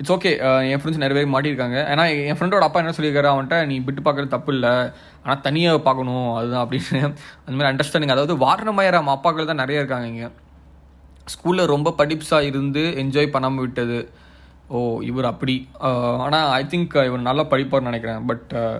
it's 0.00 0.12
okay 0.14 0.30
uh, 0.46 0.62
என் 0.70 0.80
ஃப்ரெண்ட்ஸ் 0.80 1.02
நிறைய 1.02 1.16
பேர் 1.18 1.30
மாட்டியிருக்காங்க. 1.34 1.76
ஏன்னா 1.92 2.04
என் 2.30 2.36
ஃப்ரெண்டோட 2.38 2.64
அப்பா 2.66 2.80
என்ன 2.82 2.92
சொல்லியிருக்காரு? 2.96 3.28
அவன்கிட்ட 3.32 3.58
நீ 3.70 3.76
விட்டு 3.86 4.02
பார்க்குறது 4.06 4.28
தப்பு 4.34 4.50
இல்லை 4.54 4.72
ஆனால் 5.22 5.40
தனியாக 5.46 5.78
பார்க்கணும். 5.86 6.26
அதுதான் 6.38 6.64
அப்படின்னு. 6.64 7.00
அந்த 7.44 7.54
மாதிரி 7.54 7.70
அண்டர்ஸ்டாண்டிங் 7.70 8.14
அதாவது 8.14 8.34
வாரணமாயிரம் 8.42 9.08
அப்பாக்கள் 9.14 9.48
தான் 9.50 9.62
நிறைய 9.62 9.82
இருக்காங்க 9.82 10.08
இங்கே. 10.12 10.28
ஸ்கூலில் 11.34 11.70
ரொம்ப 11.74 11.94
படிப்ஸாக 12.00 12.48
இருந்து 12.50 12.82
என்ஜாய் 13.04 13.32
பண்ணாமல் 13.36 13.64
விட்டது. 13.66 13.98
ஓ 14.74 14.84
இவர் 15.10 15.30
அப்படி. 15.32 15.56
ஆனால் 16.26 16.46
ஐ 16.60 16.62
திங்க் 16.74 16.98
இவர் 17.08 17.26
நல்லா 17.30 17.46
படிப்பார்னு 17.54 17.90
நினைக்கிறேன். 17.92 18.22
பட் 18.32 18.46
uh, 18.62 18.78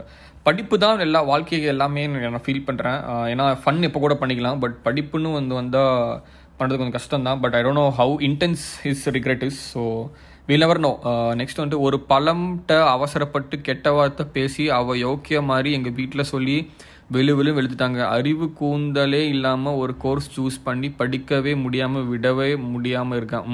படிப்பு 0.49 0.75
தான் 0.85 1.05
எல்லா 1.09 1.21
வாழ்க்கைக்கு 1.33 1.73
எல்லாமே 1.75 2.03
நான் 2.15 2.47
ஃபீல் 2.47 2.67
பண்ணுறேன் 2.69 3.01
uh, 3.13 3.27
ஏன்னா 3.33 3.47
ஃபன் 3.65 3.83
இப்போ 3.91 4.03
கூட 4.07 4.17
பண்ணிக்கலாம். 4.23 4.61
பட் 4.65 4.79
படிப்புன்னு 4.89 5.37
வந்து 5.41 5.55
வந்தால் 5.63 5.97
பண்ணுறது 6.61 6.79
கொஞ்சம் 6.81 6.99
கஷ்டம் 7.01 7.27
தான் 7.29 7.41
but 7.45 7.55
I 7.57 7.63
don't 7.65 7.83
know 7.85 7.89
how 7.99 8.15
intense 8.31 8.67
his 8.87 9.07
regret 9.17 9.45
is 9.51 9.61
so 9.73 9.83
will 10.49 10.63
never 10.63 10.81
know 10.85 10.91
next 11.39 11.61
வந்துட்டு 11.61 11.85
ஒரு 11.87 11.97
பழம்கிட்ட 12.11 12.73
அவசரப்பட்டு 12.97 13.57
கெட்ட 13.69 13.93
வார்த்தை 13.97 14.25
பேசி 14.37 14.65
அவள் 14.77 15.01
யோக்கிய 15.07 15.39
மாதிரி 15.49 15.71
எங்கள் 15.79 15.95
வீட்டில் 15.97 16.31
சொல்லி 16.31 16.55
வெளு 17.15 17.33
வெளு 17.39 17.55
வெளுத்துட்டாங்க. 17.57 18.01
அறிவு 18.17 18.47
கூந்தலே 18.61 19.23
இல்லாமல் 19.33 19.79
ஒரு 19.83 19.93
கோர்ஸ் 20.05 20.29
சூஸ் 20.37 20.59
பண்ணி 20.67 20.91
படிக்கவே 21.01 21.55
முடியாமல் 21.65 22.07
விடவே 22.13 22.49
முடியாமல் 22.75 23.19
இருக்கான் 23.21 23.51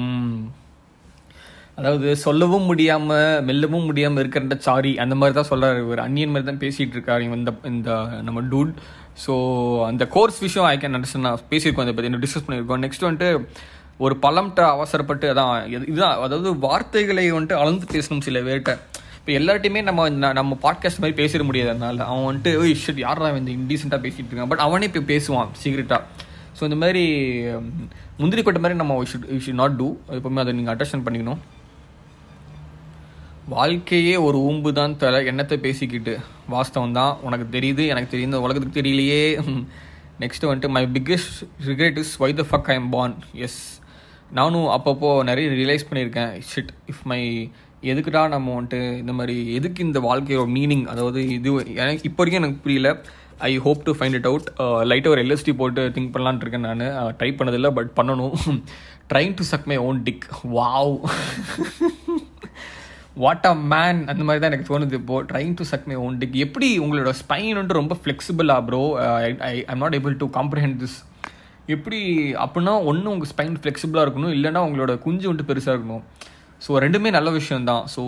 அதாவது 1.79 2.09
சொல்லவும் 2.25 2.69
முடியாமல் 2.71 3.43
மெல்லவும் 3.49 3.87
முடியாமல் 3.89 4.21
இருக்கிற 4.23 4.59
சாரி 4.69 4.91
அந்த 5.03 5.13
மாதிரி 5.19 5.35
தான் 5.39 5.51
சொல்கிறாரு 5.51 5.79
இவர். 5.85 6.05
அந்நியன் 6.07 6.33
மாதிரி 6.33 6.49
தான் 6.51 6.63
பேசிகிட்டு 6.65 6.95
இருக்காரு 6.97 7.23
இந்த 7.41 7.53
இந்த 7.73 7.91
நம்ம 8.27 8.41
டூட் 8.51 8.73
ஸோ 9.23 9.33
அந்த 9.91 10.03
கோர்ஸ் 10.17 10.41
விஷயம் 10.47 10.67
ஐ 10.73 10.75
கேன் 10.83 10.95
அண்டர்ஸ்டாண்ட் 10.97 11.29
நான் 11.29 11.47
பேசியிருக்கோம் 11.53 11.87
அதை 11.87 11.95
பற்றி 11.97 12.25
டிஸ்கஸ் 12.25 12.45
பண்ணியிருக்கோம். 12.47 12.83
நெக்ஸ்ட் 12.85 13.07
வந்துட்டு 13.07 13.31
ஒரு 13.99 14.17
பழம்கிட்ட 14.21 14.61
அவசரப்பட்டு 14.61 15.33
அதான் 15.33 15.67
இதுதான். 15.69 16.19
அதாவது 16.19 16.59
வார்த்தைகளை 16.59 17.31
வந்துட்டு 17.31 17.53
அளந்து 17.53 17.85
பேசணும் 17.85 18.19
சில 18.19 18.39
பேர்கிட்ட. 18.39 18.77
இப்போ 19.19 19.31
எல்லார்ட்டையுமே 19.39 19.83
நம்ம 19.83 20.09
நம்ம 20.09 20.57
பாட்காஸ்ட் 20.61 21.01
மாதிரி 21.03 21.15
பேசிட 21.21 21.43
முடியாது 21.43 21.69
அதனால. 21.69 22.03
அவன் 22.03 22.25
வந்துட்டு 22.29 22.57
ஓய் 22.57 22.77
ஷிட் 22.85 22.97
யாரா 22.97 23.29
இந்த 23.29 23.51
இன்டீசெண்டாக 23.51 24.01
பேசிகிட்டு 24.05 24.31
இருக்கான்? 24.31 24.47
பட் 24.47 24.59
அவனே 24.59 24.85
இப்போ 24.85 24.99
பேசுவான் 24.99 25.49
சீக்ரெட்டாக 25.63 26.01
ஸோ 26.59 26.63
இந்த 26.63 26.75
மாதிரி 26.75 27.03
முந்திரி 28.17 28.43
கொட்டை 28.43 28.61
மாதிரி 28.61 28.79
நம்ம 28.79 29.03
ஷுட் 29.03 29.29
ஷுட் 29.45 29.53
நாட் 29.53 29.75
டூ 29.75 29.97
எப்பவுமே 30.09 30.39
அதை 30.39 30.53
நீங்கள் 30.53 30.75
அண்டர்ஸ்டாண்ட் 30.75 31.05
பண்ணிக்கணும். 31.05 31.39
வாழ்க்கையே 33.47 34.15
ஒரு 34.15 34.37
ஊம்பு 34.37 34.71
தான் 34.71 34.97
தர 34.97 35.23
எண்ணத்தை 35.23 35.57
பேசிக்கிட்டு. 35.57 36.17
வாஸ்தவம் 36.49 36.91
தான் 36.91 37.17
உனக்கு 37.21 37.59
தெரியுது 37.59 37.87
எனக்கு 37.87 38.17
தெரியுது 38.17 38.21
இந்த 38.21 38.39
உலகத்துக்கு 38.39 38.81
தெரியலையே. 38.81 39.23
நெக்ஸ்ட்டு 40.19 40.49
வந்துட்டு 40.49 40.69
my 40.69 40.83
biggest 40.85 41.39
regret 41.65 41.97
is 41.97 42.17
why 42.17 42.33
the 42.33 42.45
fuck 42.51 42.63
I 42.63 42.75
am 42.75 42.89
born 42.89 43.15
yes 43.33 43.81
நானும் 44.37 44.69
அப்பப்போ 44.75 45.09
நிறைய 45.29 45.47
ரியலைஸ் 45.59 45.87
பண்ணியிருக்கேன். 45.89 46.31
ஷிட் 46.51 46.71
இஃப் 46.91 47.03
மை 47.11 47.19
எதுக்குடா 47.91 48.21
நம்ம 48.33 48.53
வந்துட்டு 48.55 48.79
இந்த 49.01 49.13
மாதிரி 49.17 49.35
எதுக்கு 49.57 49.81
இந்த 49.87 49.99
வாழ்க்கையோட 50.07 50.47
மீனிங் 50.57 50.85
அதாவது 50.93 51.21
இது 51.37 51.51
எனக்கு 51.83 52.07
இப்போ 52.09 52.19
வரைக்கும் 52.21 52.41
எனக்கு 52.41 52.63
புரியல. 52.65 52.89
I 53.49 53.51
hope 53.65 53.81
to 53.87 53.91
find 53.97 54.17
it 54.19 54.27
out 54.29 54.47
லைட்டாக 54.89 55.13
ஒரு 55.13 55.21
எல்எஸ்டி 55.25 55.53
போட்டு 55.61 55.83
திங்க் 55.95 56.11
பண்ணலான்ட்டு 56.15 56.45
இருக்கேன் 56.45 56.65
நான். 56.67 56.83
ட்ரை 57.19 57.31
பண்ணதில்லை 57.39 57.71
பட் 57.77 57.91
பண்ணணும். 57.99 58.35
Trying 59.11 59.35
to 59.39 59.45
suck 59.51 59.67
my 59.71 59.77
own 59.87 59.99
dick 60.07 60.27
wow 60.57 60.93
what 63.23 63.47
a 63.51 63.55
man 63.73 63.99
அந்த 64.11 64.23
மாதிரி 64.27 64.41
தான் 64.43 64.51
எனக்கு 64.51 64.69
தோணுது 64.71 64.99
இப்போ. 65.01 65.17
Trying 65.31 65.55
to 65.59 65.65
suck 65.71 65.87
my 65.89 65.97
own 66.05 66.19
dick 66.21 66.37
எப்படி 66.45 66.69
உங்களோட 66.85 67.13
ஸ்பைன் 67.23 67.55
வந்துட்டு 67.57 67.81
ரொம்ப 67.81 67.97
ஃப்ளெக்சிபிளா 68.03 68.57
bro 68.69 68.83
I 69.27 69.33
I 69.51 69.55
I'm 69.73 69.83
not 69.85 69.97
able 69.99 70.15
to 70.23 70.29
comprehend 70.39 70.79
this 70.83 70.97
எப்படி 71.67 71.99
அப்படின்னா 72.45 72.73
ஒன்று 72.83 73.11
உங்கள் 73.11 73.29
ஸ்பைன் 73.33 73.59
ஃப்ளெக்சிபிளாக 73.61 74.05
இருக்கணும் 74.05 74.33
இல்லைன்னா 74.37 74.61
உங்களோட 74.67 74.99
குஞ்சு 74.99 75.27
வந்துட்டு 75.29 75.49
பெருசாக 75.51 75.75
இருக்கணும். 75.75 76.03
ஸோ 76.65 76.71
ரெண்டுமே 76.85 77.09
நல்ல 77.11 77.29
விஷயம் 77.29 77.63
தான் 77.63 77.85
ஸோ 77.95 78.01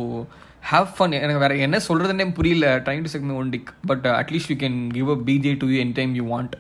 ஹேவ் 0.72 0.88
ஃபன் 0.98 1.12
எனக்கு 1.12 1.42
வேறு 1.44 1.60
என்ன 1.60 1.80
சொல்கிறதுனே 1.88 2.34
புரியல 2.34 2.68
trying 2.86 3.04
to 3.06 3.12
suck 3.14 3.26
own 3.42 3.50
dick 3.50 3.72
but 3.88 4.06
at least 4.22 4.52
you 4.52 4.58
can 4.64 4.92
give 4.98 5.10
a 5.10 5.18
BJ 5.28 5.54
to 5.62 5.68
you 5.68 5.80
any 5.80 5.94
time 5.94 6.14
you 6.16 6.26
want 6.34 6.56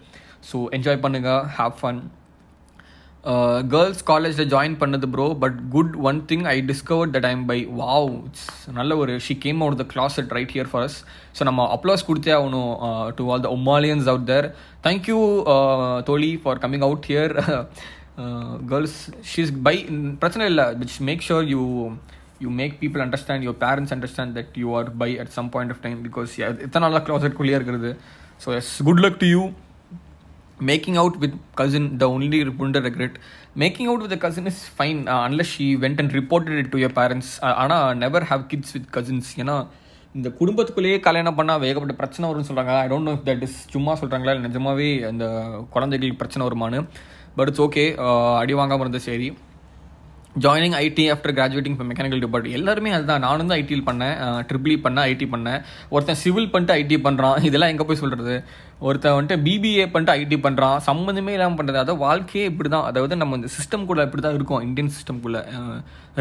so 0.51 0.59
enjoy 0.71 1.01
பண்ணுங்கள் 1.05 1.43
ஹேவ் 1.57 1.75
ஃபன் 1.81 2.01
கேர்ள்ஸ் 3.73 4.01
காலேஜில் 4.09 4.49
ஜாயின் 4.53 4.75
பண்ணது 4.81 5.07
bro 5.13 5.25
but 5.43 5.57
good 5.75 5.93
one 6.09 6.19
thing 6.31 6.43
I 6.51 6.55
discover 6.71 7.11
that 7.15 7.27
I'm 7.29 7.43
bi 7.51 7.57
wow 7.79 8.09
it's 8.27 8.47
நல்ல 8.79 8.97
ஒரு 9.03 9.13
she 9.27 9.35
came 9.45 9.61
out 9.65 9.79
the 9.81 9.85
closet 10.21 10.33
right 10.37 10.53
here 10.55 10.69
for 10.71 10.85
us 10.87 10.97
so 11.37 11.47
நம்ம 11.49 11.65
applause 11.75 12.07
கொடுத்தே 12.09 12.33
ஆகணும் 12.39 12.71
to 13.19 13.25
all 13.33 13.43
the 13.47 13.51
ஒமாலியன்ஸ் 13.57 14.09
out 14.13 14.27
there 14.31 14.47
thank you 14.87 15.19
தோழி 16.11 16.31
for 16.43 16.61
coming 16.65 16.85
out 16.89 17.07
here 17.11 17.33
girls 18.73 18.99
she's 19.33 19.53
bi 19.69 19.75
பிரச்சனை 20.21 20.45
இல்லை. 20.53 20.67
Which 20.83 20.99
make 21.09 21.25
sure 21.29 21.47
you 21.55 21.63
you 22.43 22.49
make 22.61 22.73
people 22.83 23.03
understand 23.07 23.45
your 23.47 23.59
parents 23.65 23.93
understand 23.95 24.33
that 24.39 24.55
you 24.63 24.69
are 24.79 24.89
bi 25.03 25.11
at 25.23 25.33
some 25.39 25.51
point 25.55 25.73
of 25.75 25.83
time 25.85 25.99
because 26.07 26.31
எத்தனை 26.67 26.83
நாளாக 26.85 27.03
க்ளாசெட்குள்ளேயே 27.07 27.59
இருக்கிறது. 27.59 27.91
So 28.43 28.49
yes 28.61 28.73
good 28.89 29.03
luck 29.05 29.21
to 29.23 29.29
you 29.35 29.43
making 30.59 30.97
out 30.97 31.17
with 31.19 31.33
cousin 31.55 31.97
the 31.97 32.07
only 32.07 32.43
bunda 32.43 32.81
regret. 32.81 33.17
Making 33.55 33.87
out 33.87 34.01
with 34.01 34.09
the 34.09 34.17
cousin 34.17 34.47
is 34.47 34.59
fine 34.79 35.07
uh, 35.07 35.23
unless 35.27 35.47
she 35.47 35.75
went 35.75 35.99
and 35.99 36.13
reported 36.13 36.53
it 36.61 36.71
to 36.71 36.77
your 36.77 36.89
parents. 36.89 37.39
Uh, 37.41 37.53
have 38.31 38.43
kids 38.51 38.73
with 38.75 38.89
cousins 38.97 39.31
ஏன்னா 39.41 39.55
இந்த 40.15 40.29
குடும்பத்துக்குள்ளேயே 40.39 40.99
கல்யாணம் 41.07 41.37
பண்ணால் 41.39 41.61
வேகப்பட்ட 41.63 41.95
பிரச்சனை 42.01 42.27
வரும்னு 42.29 42.49
சொல்கிறாங்க 42.49 42.73
I 42.83 42.87
don't 42.91 43.07
know 43.09 43.13
if 43.17 43.25
that 43.29 43.43
is 43.47 43.57
சும்மா 43.73 43.93
சொல்கிறாங்களா 44.01 44.33
இல்லை 44.35 44.45
நிஜமாவே 44.49 44.87
அந்த 45.09 45.25
குழந்தைகளுக்கு 45.73 46.21
பிரச்சனை 46.21 46.45
வருமானு 46.47 46.79
பட் 47.37 47.49
இட்ஸ் 47.51 47.65
ஓகே 47.65 47.83
அடி 48.43 48.55
வாங்காமல் 48.59 48.85
இருந்தது 48.85 49.07
சரி. 49.09 49.27
ஜாயினிங் 50.43 50.73
ஐடி 50.85 51.03
ஆஃப்டர் 51.11 51.33
கிராஜுவேட்டிங் 51.35 51.75
இப்போ 51.75 51.85
மெக்கானிக்கல் 51.89 52.23
டிபார்ட்மெண்ட் 52.23 52.57
எல்லாருமே 52.59 52.89
அதுதான். 52.95 53.21
நானும் 53.25 53.49
தான் 53.51 53.59
ஐடியில் 53.61 53.85
பண்ணேன் 53.89 54.15
ட்ரிபிளி 54.49 54.75
e 54.77 54.81
பண்ணேன் 54.85 55.05
ஐடி 55.11 55.27
பண்ணேன். 55.33 55.59
ஒருத்தன் 55.93 56.19
சிவில் 56.23 56.49
பண்ணிட்டு 56.53 56.75
ஐடி 56.81 56.97
பண்ணுறான் 57.05 57.37
இதெல்லாம் 57.49 57.71
எங்கே 57.73 57.85
போய் 57.89 58.01
சொல்கிறது 58.01 58.35
ஒருத்தன் 58.87 59.15
வந்துட்டு 59.15 59.43
பிபிஏ 59.45 59.85
பண்ணிட்டு 59.91 60.13
ஐடி 60.21 60.37
பண்ணுறான் 60.45 60.77
சம்மந்தமே 60.87 61.33
இல்லாமல் 61.35 61.57
பண்ணுறது 61.59 61.79
அதாவது 61.81 62.01
வாழ்க்கையே 62.05 62.43
இப்படி 62.51 62.69
தான் 62.73 62.85
அதாவது 62.89 63.15
நம்ம 63.21 63.37
இந்த 63.39 63.49
சிஸ்டம் 63.55 63.87
கூட 63.89 64.03
இப்படி 64.07 64.21
தான் 64.25 64.35
இருக்கும் 64.37 64.63
Indian 64.67 64.91
சிஸ்டம்குள்ளே 64.97 65.41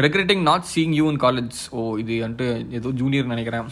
regretting 0.05 0.43
not 0.49 0.65
seeing 0.71 0.93
you 0.99 1.05
in 1.11 1.19
college 1.25 1.57
oh 1.79 1.83
இது 2.03 2.15
வந்துட்டு 2.23 2.47
ஏதோ 2.79 2.89
ஜூனியர் 3.01 3.29
நினைக்கிறேன். 3.33 3.67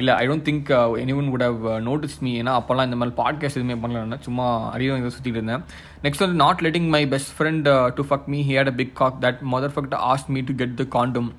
இல்லை 0.00 0.14
I 0.22 0.24
don't 0.30 0.46
think 0.48 0.72
anyone 1.20 1.30
would 1.34 1.46
have 1.48 1.62
notice 1.88 2.18
me 2.26 2.32
ஏன்னா 2.40 2.54
அப்போல்லாம் 2.60 2.88
இந்த 2.90 2.98
மாதிரி 3.02 3.16
பாட்காஸ்ட் 3.22 3.60
எதுவுமே 3.60 3.78
பண்ணலன்னா 3.84 4.18
சும்மா 4.28 4.48
அறிவு 4.74 4.98
இதை 5.02 5.12
சுற்றிட்டு 5.16 5.40
இருந்தேன். 5.40 5.64
நெக்ஸ்ட் 6.06 6.24
வந்து 6.26 6.40
not 6.44 6.64
letting 6.66 6.90
my 6.96 7.02
best 7.14 7.32
friend 7.38 7.70
to 7.98 8.04
fuck 8.10 8.28
me 8.34 8.40
had 8.50 8.72
a 8.74 8.76
big 8.82 8.94
cock 9.02 9.22
that 9.26 9.40
mother 9.54 9.74
fucked 9.76 9.96
asked 10.12 10.30
me 10.36 10.42
to 10.50 10.56
get 10.62 10.76
the 10.82 10.86
condom 10.98 11.30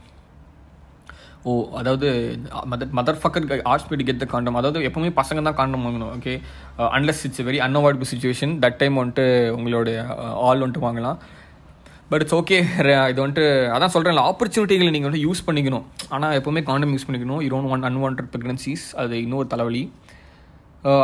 oh 1.50 1.54
அதாவது 1.80 2.08
மதர் 2.72 2.92
மதர் 2.98 3.18
ஃபக்கர் 3.22 3.46
ஆர்ட்ஸ் 3.72 3.88
மீ 3.92 4.04
கெட் 4.10 4.22
த 4.24 4.28
காண்டம் 4.34 4.58
அதாவது 4.60 4.86
எப்பவுமே 4.90 5.10
பசங்க 5.22 5.42
தான் 5.48 5.58
காண்டம் 5.60 5.86
வாங்கணும் 5.86 6.12
okay 6.18 6.34
unless 6.98 7.24
it's 7.28 7.44
very 7.48 7.60
unavoidable 7.68 8.12
situation 8.12 8.54
that 8.66 8.78
time 8.82 9.00
வந்துட்டு 9.02 9.26
உங்களோட 9.58 9.90
all 10.48 10.64
வந்துட்டு 10.64 10.86
வாங்கலாம். 10.88 11.18
பட் 12.12 12.24
இட்ஸ் 12.24 12.38
ஓகே 12.40 12.58
இது 13.12 13.20
வந்துட்டு 13.24 13.46
அதான் 13.76 13.94
சொல்கிறேன் 13.96 14.24
ஆப்பர்ச்சுனிட்டிகளை 14.30 14.92
நீங்கள் 14.96 15.12
வந்து 15.12 15.26
யூஸ் 15.28 15.46
பண்ணிக்கணும். 15.48 15.86
ஆனால் 16.16 16.36
எப்போவுமே 16.40 16.64
காண்டம் 16.70 16.94
யூஸ் 16.96 17.08
பண்ணிக்கணும். 17.08 17.42
You 17.46 17.50
don't 17.56 17.72
want 17.74 17.88
unwanted 17.90 18.24
pregnancies 18.34 18.86
அது 19.04 19.22
இன்னொரு 19.26 19.48
தலைவலி. 19.54 19.84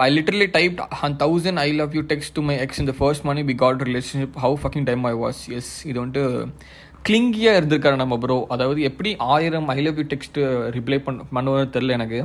I 0.05 0.07
literally 0.15 0.47
type 0.55 0.79
and 1.05 1.17
thousand 1.23 1.59
I 1.65 1.67
love 1.81 1.93
you 1.97 2.01
text 2.11 2.33
to 2.37 2.41
my 2.47 2.55
ex 2.63 2.79
இந்த 2.83 2.93
ஃபர்ஸ்ட் 2.97 3.25
மணி 3.29 3.41
பி 3.49 3.55
God 3.61 3.83
relationship 3.89 4.37
how 4.45 4.55
fucking 4.61 4.87
time 4.89 5.03
I 5.11 5.13
was 5.23 5.41
yes 5.59 5.71
இது 5.89 5.97
வந்துட்டு 6.03 6.23
கிளிங்கியாக 7.07 7.59
இருந்திருக்காரு 7.59 7.97
நம்ம 8.01 8.15
ப்ரோ 8.23 8.37
அதாவது 8.53 8.79
எப்படி 8.89 9.09
ஆயிரம் 9.35 9.67
I 9.75 9.79
love 9.85 9.99
you 10.01 10.05
text 10.13 10.41
reply 10.77 10.97
பண்ண 11.05 11.25
பண்ணுவோம்னு 11.35 11.73
தெரில 11.75 11.97
எனக்கு. 11.97 12.19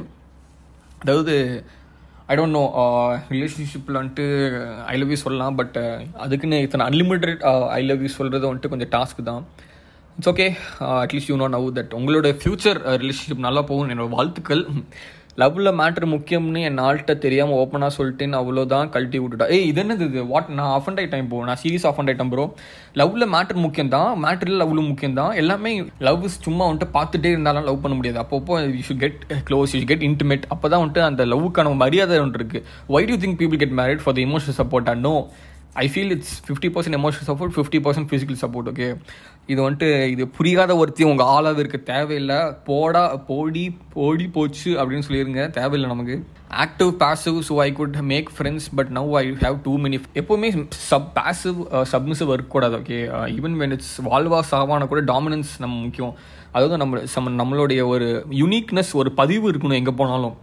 அதாவது 1.03 1.35
ஐ 2.33 2.35
டோன்ட் 2.39 2.57
நோ 2.59 2.65
ரிலேஷன்ஷிப்பில் 3.35 3.99
வந்துட்டு 4.01 4.27
ஐ 4.93 4.95
லவ் 5.01 5.13
யூ 5.15 5.19
சொல்லலாம் 5.25 5.57
பட் 5.61 5.77
uh, 5.83 5.97
அதுக்குன்னு 6.25 6.59
இத்தனை 6.67 6.85
அன்லிமிட்டட் 6.91 7.43
ஐ 7.79 7.81
லவ் 7.89 8.05
யூ 8.05 8.11
சொல்கிறது 8.19 8.49
வந்துட்டு 8.51 8.73
கொஞ்சம் 8.75 8.93
டாஸ்க் 8.95 9.21
தான். 9.31 9.43
It's 10.17 10.31
okay 10.33 10.47
at least 11.03 11.31
you 11.33 11.37
know 11.43 11.49
now 11.57 11.67
that 11.79 11.93
உங்களோட 12.01 12.31
ஃப்யூச்சர் 12.41 12.81
ரிலேஷன்ஷிப் 13.03 13.43
uh, 13.43 13.47
நல்லா 13.49 13.65
போகும் 13.71 13.93
என்னோட 13.95 14.11
வாழ்த்துக்கள். 14.19 14.65
லவ்வில் 15.43 15.71
மேட்ரு 15.79 16.07
முக்கியம்னு 16.13 16.61
என் 16.69 16.81
ஆள்கிட்ட 16.87 17.13
தெரியாமல் 17.25 17.59
ஓப்பனாக 17.61 17.93
சொல்லிட்டேன்னு 17.97 18.37
அவ்வளோதான் 18.41 18.91
கழட்டி 18.95 19.19
விட்டுட்டா. 19.23 19.47
ஏய் 19.55 19.67
இது 19.71 19.81
என்னது 19.83 20.05
இது? 20.11 20.21
வாட் 20.33 20.51
நான் 20.59 20.73
ஆஃப் 20.75 20.89
அண்ட் 20.91 21.01
ஆயிட்டேன் 21.01 21.23
இப்போ 21.25 21.39
நான் 21.49 21.61
சீரியஸ் 21.63 21.87
ஆஃப் 21.91 21.99
அண்ட் 22.01 22.11
ஆயிட்டேன் 22.11 22.31
ப்ரோ 22.35 22.45
லவ்வில் 23.01 23.27
மேட்ரு 23.35 23.59
முக்கியம் 23.65 23.91
தான் 23.97 24.11
மேட்ரில் 24.25 24.61
லவ்வில் 24.63 24.89
முக்கியம் 24.91 25.17
தான் 25.21 25.33
எல்லாமே 25.43 25.73
லவ் 26.09 26.27
சும்மா 26.47 26.67
வந்துட்டு 26.69 26.89
பார்த்துட்டே 26.99 27.33
இருந்தாலும் 27.35 27.67
லவ் 27.71 27.83
பண்ண 27.85 27.97
முடியாது. 28.01 28.21
அப்பப்போ 28.25 28.59
you 28.77 28.83
should 28.89 29.03
get 29.05 29.19
close 29.49 29.75
you 29.79 29.83
get 29.93 30.05
intimate 30.11 30.47
அப்போ 30.55 30.69
தான் 30.75 30.83
வந்துட்டு 30.85 31.05
அந்த 31.09 31.25
லவ்வுக்கான 31.33 31.75
மரியாதை 31.85 32.21
ஒன்று 32.27 32.41
இருக்குது 32.41 32.65
why 32.97 33.09
do 33.11 33.17
think 33.25 33.39
people 33.43 33.61
get 33.65 33.77
married 33.81 34.05
for 34.05 34.17
the 34.19 34.23
emotional 34.29 34.59
support 34.61 34.91
and 34.93 35.05
no 35.09 35.15
I 35.83 35.85
feel 35.93 36.13
it's 36.15 36.35
fifty 36.47 36.69
percent 36.75 36.97
emotional 36.99 37.29
support 37.29 37.55
fifty 37.55 37.79
percent 37.85 38.09
physical 38.11 38.39
support 38.43 38.69
okay 38.73 38.89
இது 39.53 39.59
வந்துட்டு 39.65 39.89
இது 40.13 40.25
புரியாத 40.37 40.73
ஒருத்தி 40.81 41.03
உங்கள் 41.09 41.31
ஆளாக 41.33 41.59
இருக்க 41.63 41.79
தேவையில்லை. 41.91 42.39
போடா 42.69 43.03
போடி 43.31 43.65
போடி 43.97 44.27
போச்சு 44.37 44.71
அப்படின்னு 44.81 45.07
சொல்லிடுங்க 45.09 45.43
தேவையில்லை 45.59 45.89
நமக்கு. 45.95 46.17
Active 46.65 46.91
passive 47.03 47.39
so 47.49 47.55
I 47.67 47.69
could 47.81 47.97
make 48.13 48.29
friends 48.37 48.69
but 48.79 48.91
now 48.99 49.11
I 49.23 49.25
have 49.45 49.59
too 49.67 49.73
many 49.85 49.99
எப்போவுமே 50.23 50.51
சப் 50.91 51.11
பாசிவ் 51.19 51.59
சப்மிசிவ் 51.93 52.31
ஒர்க் 52.35 52.53
கூடாது 52.55 52.77
ஓகே 52.81 52.99
ஈவன் 53.39 53.57
வென் 53.63 53.75
இட்ஸ் 53.77 53.95
வால்வா 54.11 54.41
சாவான 54.53 54.87
கூட 54.93 55.03
டாமினன்ஸ் 55.13 55.55
நம்ம 55.65 55.75
முக்கியம். 55.87 56.15
அதாவது 56.57 56.77
நம்ம 56.83 57.01
சம் 57.15 57.39
நம்மளுடைய 57.43 57.83
ஒரு 57.95 58.09
யுனிக்னஸ் 58.43 58.93
ஒரு 59.01 59.13
பதிவு 59.23 59.47
இருக்கணும் 59.53 59.81
எங்கே 59.83 59.95
போனாலும். 60.03 60.37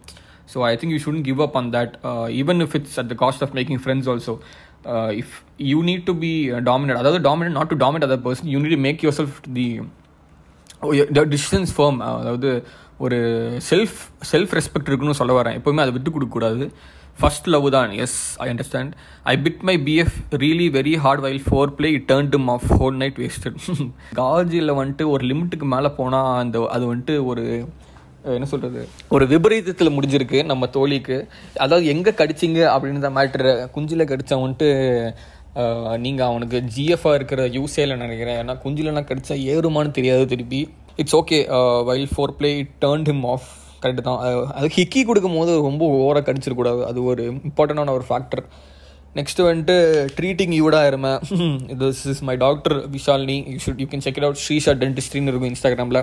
So 0.53 0.59
I 0.69 0.73
think 0.79 0.93
you 0.93 1.01
shouldn't 1.03 1.25
give 1.27 1.41
up 1.45 1.55
on 1.59 1.69
that 1.75 1.93
even 2.41 2.61
if 2.65 2.75
it's 2.79 2.97
at 3.01 3.09
the 3.11 3.15
cost 3.23 3.43
of 3.45 3.53
making 3.59 3.81
friends 3.83 4.09
also 4.13 4.33
if 5.21 5.33
you 5.71 5.79
need 5.89 6.05
to 6.09 6.15
be 6.25 6.33
dominant 6.69 7.01
அதாவது 7.01 7.19
dominant 7.29 7.57
not 7.59 7.71
to 7.73 7.79
dominate 7.85 8.07
other 8.07 8.23
person 8.27 8.51
you 8.53 8.59
need 8.65 8.85
make 8.87 9.03
yourself 9.19 9.37
the 9.57 9.67
decisions 11.33 11.73
firm 11.77 11.99
அதாவது 12.21 12.51
ஒரு 13.05 13.17
self 13.69 13.99
self 14.31 14.51
respect 14.57 14.89
இருக்குன்னு 14.89 15.19
சொல்ல 15.19 15.33
வரேன். 15.37 15.55
எப்போவுமே 15.59 15.83
அதை 15.83 15.93
விட்டு 15.95 16.13
கொடுக்கக்கூடாது. 16.15 16.65
ஃபர்ஸ்ட் 17.19 17.47
லவ் 17.53 17.65
தான். 17.75 17.91
Yes 18.03 18.17
I 18.43 18.45
understand 18.51 18.91
I 19.31 19.33
bit 19.45 19.63
my 19.69 19.75
BF 19.87 20.17
really 20.43 20.67
very 20.77 20.93
hard 21.03 21.23
while 21.25 21.41
foreplay 21.77 21.89
it 21.97 22.07
turn 22.11 22.29
him 22.35 22.49
off 22.55 22.67
whole 22.79 22.97
night 23.01 23.19
wasted 23.23 23.57
காஜியில் 24.21 24.77
வந்துட்டு 24.79 25.05
ஒரு 25.13 25.25
லிமிட்டுக்கு 25.31 25.67
மேலே 25.75 25.91
போனால் 25.99 26.31
அந்த 26.43 26.59
அது 26.75 26.85
வந்துட்டு 26.91 27.15
ஒரு 27.31 27.45
என்ன 28.37 28.47
சொல்கிறது 28.53 28.81
ஒரு 29.15 29.25
விபரீதத்தில் 29.33 29.93
முடிஞ்சிருக்கு 29.97 30.39
நம்ம 30.51 30.67
தோழிக்கு. 30.75 31.17
அதாவது 31.63 31.85
எங்கே 31.93 32.11
கடிச்சிங்க 32.21 32.59
அப்படின்ற 32.73 33.09
மேட்ரு 33.17 33.53
குஞ்சில் 33.75 34.09
கடிச்சா 34.11 34.35
வந்துட்டு 34.43 34.69
நீங்கள் 36.03 36.27
அவனுக்கு 36.31 36.57
ஜிஎஃபாக 36.73 37.17
இருக்கிற 37.19 37.43
யூஸேல 37.55 37.95
நினைக்கிறேன். 38.03 38.37
ஏன்னா 38.41 38.55
குஞ்சிலனா 38.65 39.03
கடிச்சா 39.09 39.35
ஏறுமான்னு 39.53 39.97
தெரியாது 39.97 40.25
திருப்பி. 40.33 40.61
It's 41.01 41.17
okay 41.21 41.39
while 41.89 42.11
foreplay 42.39 42.51
it 42.63 42.75
turn 42.85 43.07
him 43.11 43.25
off 43.33 43.47
correct 43.83 44.03
தான் 44.07 44.19
அது 44.57 44.67
ஹிக்கி 44.77 45.01
கொடுக்கும் 45.09 45.37
போது 45.39 45.53
ரொம்ப 45.69 45.83
ஓவராக 45.99 46.23
கடிச்சிடக்கூடாது. 46.27 46.81
அது 46.89 46.99
ஒரு 47.11 47.23
இம்பார்ட்டண்டான 47.47 47.95
ஒரு 47.99 48.05
ஃபேக்டர் 48.09 48.43
நெக்ஸ்ட் 49.19 49.41
வந்துட்டு 49.47 49.75
ட்ரீட்டிங் 50.17 50.53
யூடா 50.59 50.81
இருமே. 50.89 51.13
This 51.81 52.03
is 52.11 52.21
my 52.29 52.35
doctor 52.43 52.75
Vishalini 52.95 53.37
you 53.53 53.57
should 53.65 53.81
you 53.83 53.87
can 53.93 54.05
check 54.05 54.19
it 54.19 54.27
out 54.27 54.41
Srisha 54.43 54.73
டென்டிஸ்ட்ரின்னு 54.83 55.31
இருக்கும் 55.33 55.51
இன்ஸ்டாகிராமில் 55.53 55.99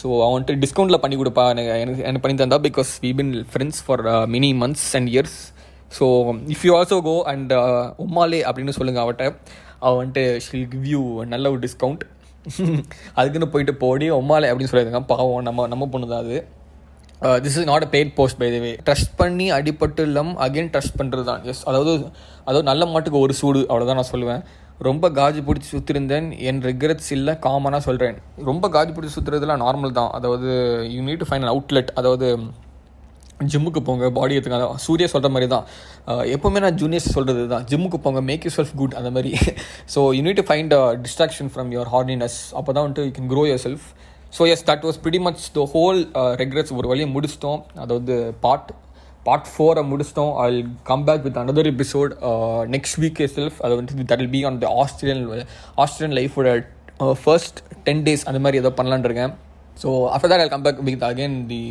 ஸோ 0.00 0.06
அவன் 0.24 0.34
வந்துட்டு 0.34 0.60
டிஸ்கவுண்ட்டில் 0.64 1.02
பண்ணி 1.04 1.16
கொடுப்பா. 1.20 1.44
எனக்கு 1.54 1.72
எனக்கு 1.84 2.02
எனக்கு 2.08 2.24
பண்ணி 2.26 2.36
தந்தா 2.42 2.58
because 2.68 2.92
we 3.04 3.10
been 3.20 3.32
friends 3.52 3.80
for 3.86 4.02
many 4.34 4.50
months 4.62 4.86
and 4.98 5.10
years 5.14 5.38
so 5.98 6.06
if 6.54 6.64
you 6.68 6.72
also 6.78 6.98
go 7.08 7.16
and 7.32 7.52
உம்மாலே 8.04 8.40
அப்படின்னு 8.48 8.76
சொல்லுங்கள் 8.78 9.04
அவட்ட. 9.04 9.24
அவன் 9.84 9.98
வந்துட்டு 10.00 10.24
ஷில் 10.46 10.70
கிவ் 10.72 10.86
யூ 10.94 11.02
நல்ல 11.34 11.50
ஒரு 11.54 11.62
டிஸ்கவுண்ட் 11.66 12.02
அதுக்குன்னு 13.18 13.48
போயிட்டு 13.54 13.72
போடி 13.82 14.06
உம்மாலே 14.18 14.48
அப்படின்னு 14.50 14.70
சொல்லியிருக்கான் 14.72 15.08
பாவம் 15.10 15.44
நம்ம 15.48 15.66
நம்ம 15.72 15.88
பொண்ணு 15.94 16.06
தான் 16.12 16.22
அது. 16.24 16.36
This 17.44 17.56
is 17.60 17.66
not 17.70 17.84
a 17.86 17.88
paid 17.94 18.12
post 18.18 18.38
by 18.42 18.48
the 18.54 18.58
way 18.64 18.70
trust 18.86 19.10
பண்ணி 19.18 19.46
அடிப்பட்டு 19.56 20.04
இல்லாமல் 20.08 20.38
அகைன் 20.44 20.70
ட்ரஸ்ட் 20.74 20.96
பண்ணுறது 21.00 21.24
தான் 21.30 21.42
எஸ் 21.52 21.60
அதாவது 21.70 21.92
அதாவது 22.48 22.64
நல்ல 22.70 22.86
மாட்டுக்கு 22.92 23.18
ஒரு 23.26 23.34
சூடு 23.40 23.60
அவ்வளோதான் 23.70 24.00
நான் 24.00 24.12
சொல்லுவேன். 24.14 24.42
ரொம்ப 24.86 25.06
காஜி 25.18 25.40
பிடிச்சி 25.46 25.68
சுற்றிருந்தேன் 25.74 26.26
என் 26.48 26.60
ரிக்ரெட்ஸ் 26.68 27.10
இல்லை 27.16 27.32
காமனாக 27.46 27.82
சொல்கிறேன் 27.86 28.18
ரொம்ப 28.48 28.68
காஜி 28.74 28.92
பிடிச்சி 28.96 29.14
சுற்றுறதுலாம் 29.16 29.62
நார்மல் 29.64 29.96
தான். 29.98 30.10
அதாவது 30.18 30.48
you 30.94 31.00
need 31.08 31.22
to 31.22 31.28
find 31.30 31.46
outlet 31.52 31.90
அதாவது 32.00 32.28
ஜிம்முக்கு 33.52 33.80
போங்க 33.88 34.08
பாடி 34.18 34.34
எடுத்துக்காங்க 34.36 34.66
சூர்யா 34.86 35.08
சொல்கிற 35.12 35.28
மாதிரி 35.34 35.46
தான். 35.54 35.66
எப்போவுமே 36.34 36.62
நான் 36.64 36.78
ஜூனியர்ஸ் 36.80 37.12
சொல்கிறது 37.16 37.44
தான். 37.52 37.64
ஜிம்முக்கு 37.70 37.98
போங்க 38.06 38.20
மேக் 38.30 38.44
யூ 38.46 38.52
செல்ஃப் 38.56 38.74
குட் 38.80 38.96
அந்த 39.00 39.10
மாதிரி. 39.16 39.30
So 39.94 40.02
you 40.16 40.20
need 40.26 40.40
to 40.40 40.46
find 40.50 40.74
distraction 41.04 41.50
from 41.54 41.70
your 41.76 41.90
hardiness 41.94 42.38
அப்போ 42.60 42.70
தான் 42.76 42.84
வந்துட்டு 42.86 43.06
you 43.08 43.14
can 43.18 43.30
grow 43.32 43.44
yourself 43.66 43.86
so 44.36 44.48
yes 44.54 44.64
that 44.70 44.84
was 44.88 45.00
pretty 45.06 45.20
much 45.28 45.44
the 45.56 45.64
whole 45.74 46.00
regrets 46.42 46.74
ஒரு 46.80 46.88
வழியை 46.92 47.08
முடிச்சிட்டோம். 47.16 47.60
அதாவது 47.84 48.16
பார்ட் 48.44 48.70
பார்ட் 49.26 49.48
ஃபோரை 49.52 49.82
முடிச்சிட்டோம் 49.90 50.32
I 50.44 50.48
come 50.90 51.04
back 51.08 51.24
with 51.26 51.38
another 51.42 51.64
episode 51.72 52.12
next 52.74 52.98
week 53.02 53.20
self 53.36 53.58
அது 53.66 53.74
வந்து 53.80 54.06
that 54.10 54.20
will 54.22 54.34
be 54.36 54.42
on 54.50 54.58
the 54.64 54.68
Australian 54.82 55.44
Australian 55.84 56.16
லைஃபோட 56.20 56.50
first 57.24 57.60
ten 57.88 58.02
days 58.08 58.24
அந்த 58.30 58.40
மாதிரி 58.46 58.60
ஏதோ 58.62 58.72
பண்ணலான்னு 58.80 59.08
இருக்கேன் 59.10 59.34
so 59.82 59.90
after 60.16 60.32
that 60.34 60.44
I 60.46 60.48
come 60.54 60.66
back 60.68 60.82
with 60.88 61.06
again 61.10 61.36
the 61.52 61.62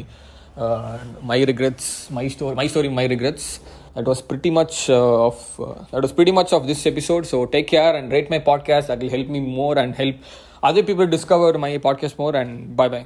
my 1.32 1.40
regrets 1.52 1.92
my 2.18 2.26
story 2.36 2.56
my 2.62 2.68
story 2.74 2.92
my 3.02 3.08
regrets 3.16 3.50
that 3.96 4.06
was 4.06 4.22
pretty 4.22 4.50
much 4.50 4.90
uh, 4.90 5.28
of 5.28 5.38
uh, 5.60 5.74
that 5.92 6.02
was 6.02 6.14
pretty 6.14 6.32
much 6.32 6.54
of 6.54 6.68
this 6.68 6.86
episode 6.86 7.26
so 7.26 7.46
take 7.46 7.68
care 7.68 7.94
and 7.96 8.12
rate 8.12 8.30
my 8.30 8.40
podcast 8.40 8.88
that 8.88 9.00
will 9.00 9.10
help 9.10 9.28
me 9.28 9.40
more 9.40 9.78
and 9.78 9.96
help 9.96 10.16
other 10.64 10.84
people 10.84 11.08
discover 11.08 11.58
my 11.58 11.78
podcast 11.80 12.18
more 12.18 12.36
and 12.36 12.76
bye 12.76 12.88
bye 12.88 13.06